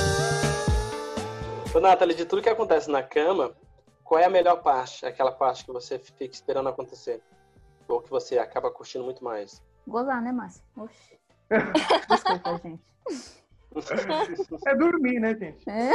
[1.73, 3.55] Ô, Nathalie, de tudo que acontece na cama,
[4.03, 5.05] qual é a melhor parte?
[5.05, 7.21] Aquela parte que você fica esperando acontecer?
[7.87, 9.63] Ou que você acaba curtindo muito mais?
[9.87, 10.61] Gozar, né, Márcia?
[10.75, 11.17] Oxi.
[12.09, 12.83] Desculpa, gente.
[14.65, 15.69] É dormir, né, gente?
[15.69, 15.91] É.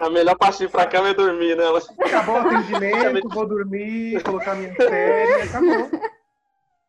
[0.00, 1.64] A melhor parte de ir pra cama é dormir, né?
[1.64, 5.90] Ela- Acabou o atendimento, vou dormir, colocar minha série, acabou.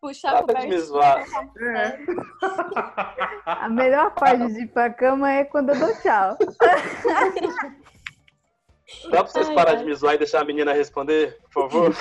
[0.01, 1.23] Puxar Nada de me zoar.
[1.61, 1.97] É.
[3.45, 6.37] A melhor parte de ir pra cama é quando eu dou tchau.
[9.09, 9.77] Dá pra vocês Ai, parar ai.
[9.77, 11.95] de me zoar e deixar a menina responder, por favor?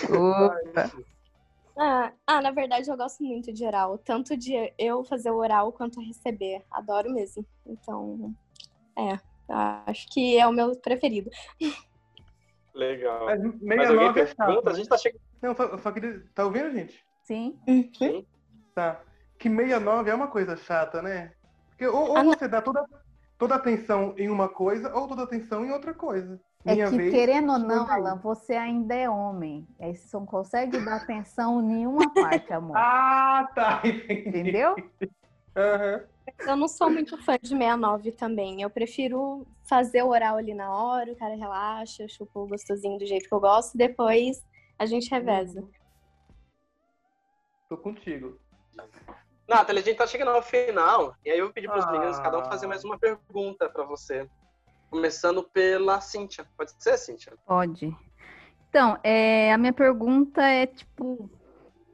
[1.79, 3.99] Ah, ah, na verdade eu gosto muito de oral.
[3.99, 6.63] Tanto de eu fazer o oral quanto receber.
[6.71, 7.45] Adoro mesmo.
[7.67, 8.35] Então,
[8.99, 9.19] é.
[9.87, 11.31] Acho que é o meu preferido.
[12.75, 13.27] Legal.
[13.27, 14.37] Mas Mas alguém 69 é chato.
[14.47, 14.71] pergunta?
[14.71, 15.21] A gente tá chegando.
[15.43, 16.25] Não, só, só queria.
[16.35, 17.05] Tá ouvindo, gente?
[17.23, 17.59] Sim.
[17.97, 18.27] Sim.
[18.75, 19.01] Tá.
[19.39, 21.33] Que 69 é uma coisa chata, né?
[21.71, 22.33] Porque ou, ou Ah, não.
[22.33, 22.85] você dá toda,
[23.39, 26.41] toda a atenção em uma coisa, ou toda a atenção em outra coisa.
[26.65, 27.11] É Minha que, vez.
[27.13, 27.91] querendo ou não.
[27.91, 29.67] Alan, você ainda é homem.
[29.81, 32.77] Aí você não consegue dar atenção em nenhuma parte, amor.
[32.79, 33.81] Ah, tá.
[33.85, 34.29] Entendi.
[34.29, 34.77] Entendeu?
[35.57, 36.05] Aham.
[36.47, 38.63] Eu não sou muito fã de 69 também.
[38.63, 43.05] Eu prefiro fazer o oral ali na hora, o cara relaxa, chupa o gostosinho do
[43.05, 44.41] jeito que eu gosto, depois
[44.79, 45.65] a gente reveza.
[47.69, 48.39] Tô contigo.
[49.49, 51.15] Nathalie, a gente tá chegando ao final.
[51.25, 51.91] E aí eu vou pedir pros Ah.
[51.91, 54.29] meninos, cada um, fazer mais uma pergunta pra você.
[54.93, 56.47] Começando pela Cíntia.
[56.55, 57.33] Pode ser, Cíntia?
[57.47, 57.97] Pode.
[58.69, 61.31] Então, é, a minha pergunta é tipo,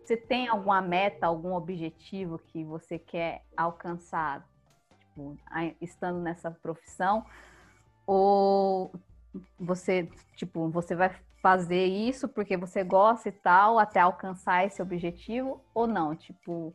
[0.02, 4.44] você tem alguma meta, algum objetivo que você quer alcançar,
[4.98, 5.38] tipo,
[5.80, 7.24] estando nessa profissão?
[8.04, 8.92] Ou
[9.60, 15.64] você, tipo, você vai fazer isso porque você gosta e tal, até alcançar esse objetivo?
[15.72, 16.16] Ou não?
[16.16, 16.74] Tipo,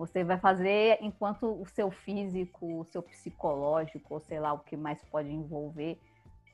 [0.00, 4.74] você vai fazer enquanto o seu físico, o seu psicológico, ou sei lá, o que
[4.74, 5.98] mais pode envolver,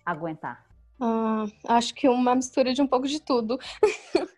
[0.05, 0.67] aguentar?
[1.01, 3.57] Ah, acho que uma mistura de um pouco de tudo.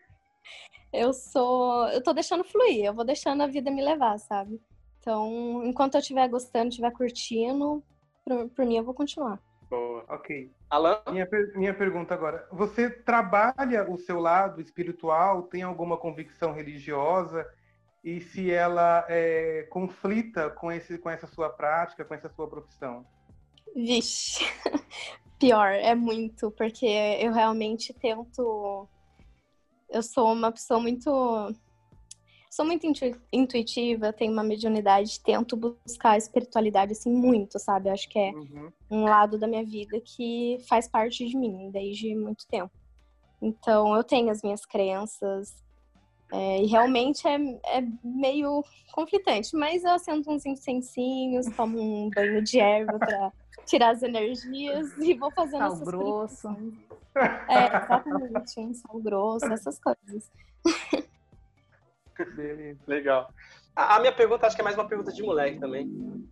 [0.93, 1.89] eu sou.
[1.89, 4.61] Eu tô deixando fluir, eu vou deixando a vida me levar, sabe?
[5.01, 7.83] Então, enquanto eu estiver gostando, estiver curtindo,
[8.27, 9.41] por, por mim eu vou continuar.
[9.71, 10.05] Boa.
[10.09, 10.53] Ok.
[10.69, 11.01] Alan?
[11.11, 12.47] Minha, per- minha pergunta agora.
[12.53, 15.45] Você trabalha o seu lado espiritual?
[15.45, 17.47] Tem alguma convicção religiosa?
[18.03, 23.05] E se ela é, conflita com, esse, com essa sua prática, com essa sua profissão?
[23.75, 24.45] Vixe,
[25.39, 28.89] pior, é muito, porque eu realmente tento.
[29.91, 31.11] Eu sou uma pessoa muito.
[32.51, 37.91] Sou muito intu- intuitiva, tenho uma mediunidade, tento buscar a espiritualidade assim muito, sabe?
[37.91, 38.73] Acho que é Uhum.
[38.91, 42.73] um lado da minha vida que faz parte de mim desde muito tempo.
[43.41, 45.63] Então, eu tenho as minhas crenças
[46.33, 47.37] é, e realmente é,
[47.79, 48.63] é meio
[48.93, 53.33] conflitante, mas eu acendo uns incensinhos, tomo um banho de erva para
[53.65, 56.49] tirar as energias e vou fazendo Sal essas grosso.
[57.49, 60.31] É, exatamente, um sal grosso, essas coisas.
[62.37, 62.81] Beleza.
[62.87, 63.33] Legal.
[63.75, 66.29] A, a minha pergunta, acho que é mais uma pergunta de moleque também.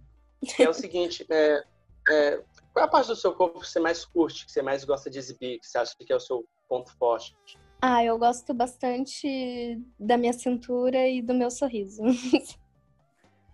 [0.58, 1.64] É o seguinte, é,
[2.08, 2.42] é,
[2.72, 5.08] qual é a parte do seu corpo que você mais curte, que você mais gosta
[5.08, 7.36] de exibir, que você acha que é o seu ponto forte?
[7.80, 12.02] Ah, eu gosto bastante da minha cintura e do meu sorriso.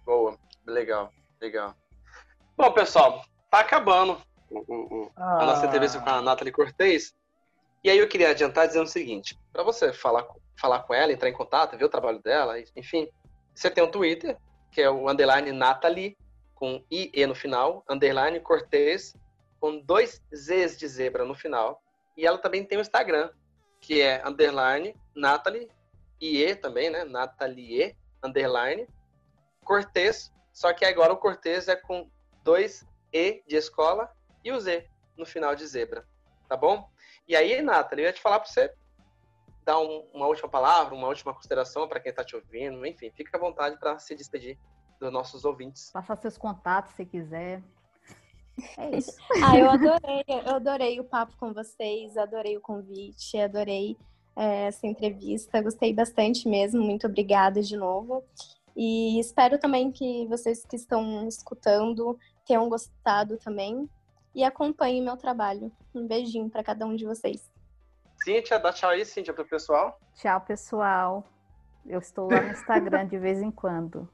[0.06, 1.10] Boa, legal,
[1.40, 1.74] legal.
[2.56, 4.20] Bom, pessoal, tá acabando
[4.50, 7.14] o- o- o- a nossa entrevista com a Nathalie Cortez.
[7.84, 11.12] E aí eu queria adiantar dizendo o seguinte: para você falar, com- falar com ela,
[11.12, 13.08] entrar em contato, ver o trabalho dela, enfim,
[13.54, 14.36] você tem um Twitter,
[14.70, 16.16] que é o underline Nathalie,
[16.54, 19.16] com IE no final, underline Cortez,
[19.60, 21.80] com dois Zs de zebra no final.
[22.16, 23.30] E ela também tem o Instagram,
[23.82, 25.68] que é underline Nathalie,
[26.20, 27.04] IE também, né?
[27.04, 28.86] Nathalie, underline,
[29.64, 32.08] Cortez, só que agora o Cortez é com
[32.42, 34.10] dois E de escola
[34.42, 36.06] e o Z no final de zebra,
[36.48, 36.88] tá bom?
[37.28, 38.72] E aí, Nathalie, eu ia te falar para você
[39.64, 43.36] dar um- uma última palavra, uma última consideração para quem está te ouvindo, enfim, fica
[43.36, 44.58] à vontade para se despedir
[44.98, 45.90] dos nossos ouvintes.
[45.90, 47.62] Passar seus contatos se quiser.
[48.76, 49.16] É isso.
[49.44, 53.96] Ah, eu adorei, eu adorei o papo com vocês, adorei o convite, adorei
[54.36, 58.24] é, essa entrevista, gostei bastante mesmo, muito obrigada de novo.
[58.76, 63.88] E espero também que vocês que estão escutando tenham gostado também
[64.34, 65.70] e acompanhem meu trabalho.
[65.94, 67.50] Um beijinho para cada um de vocês.
[68.24, 69.98] Cíntia, dá tchau aí, Cíntia, pro pessoal.
[70.14, 71.24] Tchau, pessoal.
[71.84, 74.08] Eu estou lá no Instagram de vez em quando.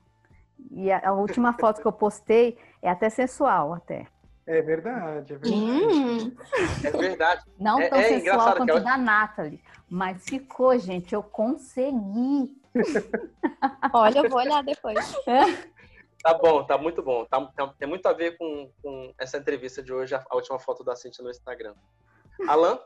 [0.73, 4.07] E a, a última foto que eu postei é até sensual, até.
[4.49, 5.55] É verdade, é verdade.
[5.55, 6.37] Hum,
[6.83, 7.45] É verdade.
[7.61, 9.63] Não É- tão é sensual quanto ela- da Nathalie.
[9.91, 11.15] Mas ficou, gente.
[11.15, 12.57] Eu consegui.
[13.93, 14.97] olha, eu vou olhar depois.
[16.21, 17.25] Tá bom, tá muito bom.
[17.27, 20.59] Tá, tá- tem muito a ver com, com essa entrevista de hoje, a, a última
[20.59, 21.75] foto da Cíntia no Instagram.
[22.49, 22.77] Alan?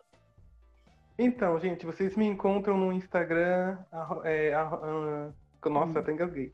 [1.19, 3.79] Então, gente, vocês me encontram no Instagram.
[4.25, 5.31] É, arro- ah,
[5.71, 6.53] nossa, até engasguei.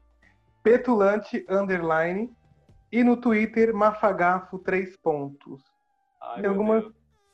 [0.63, 2.33] Petulante underline.
[2.91, 5.63] E no Twitter, Mafagafo, três pontos.
[6.21, 6.85] Ai, Tem algumas-.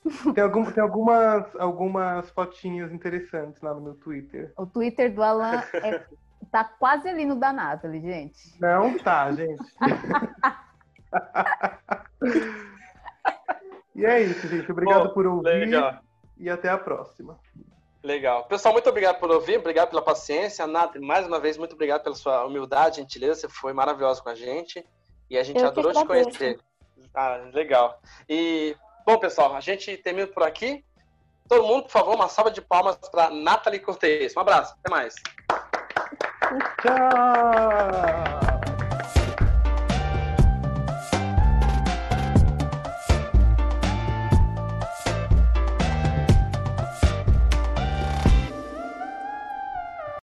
[0.34, 4.52] Tem, algum, tem algumas, algumas fotinhas interessantes lá no meu Twitter.
[4.54, 6.04] O Twitter do Alan é,
[6.52, 8.60] tá quase ali no da Nathalie, gente.
[8.60, 9.64] Não tá, gente.
[13.96, 14.70] e é isso, gente.
[14.70, 16.00] Obrigado Bom, por ouvir Legal.
[16.36, 17.38] e até a próxima.
[18.02, 18.44] Legal.
[18.44, 20.66] Pessoal, muito obrigado por ouvir, obrigado pela paciência.
[20.66, 23.40] Nathalie, mais uma vez, muito obrigado pela sua humildade, gentileza.
[23.40, 24.86] Você foi maravilhosa com a gente.
[25.30, 26.58] E a gente Eu adorou te conhecer.
[27.14, 28.00] Ah, legal.
[28.28, 30.84] E, bom, pessoal, a gente termina por aqui.
[31.48, 34.36] Todo mundo, por favor, uma salva de palmas para Nathalie Cortez.
[34.36, 34.74] Um abraço.
[34.80, 35.14] Até mais.
[36.80, 38.43] Tchau!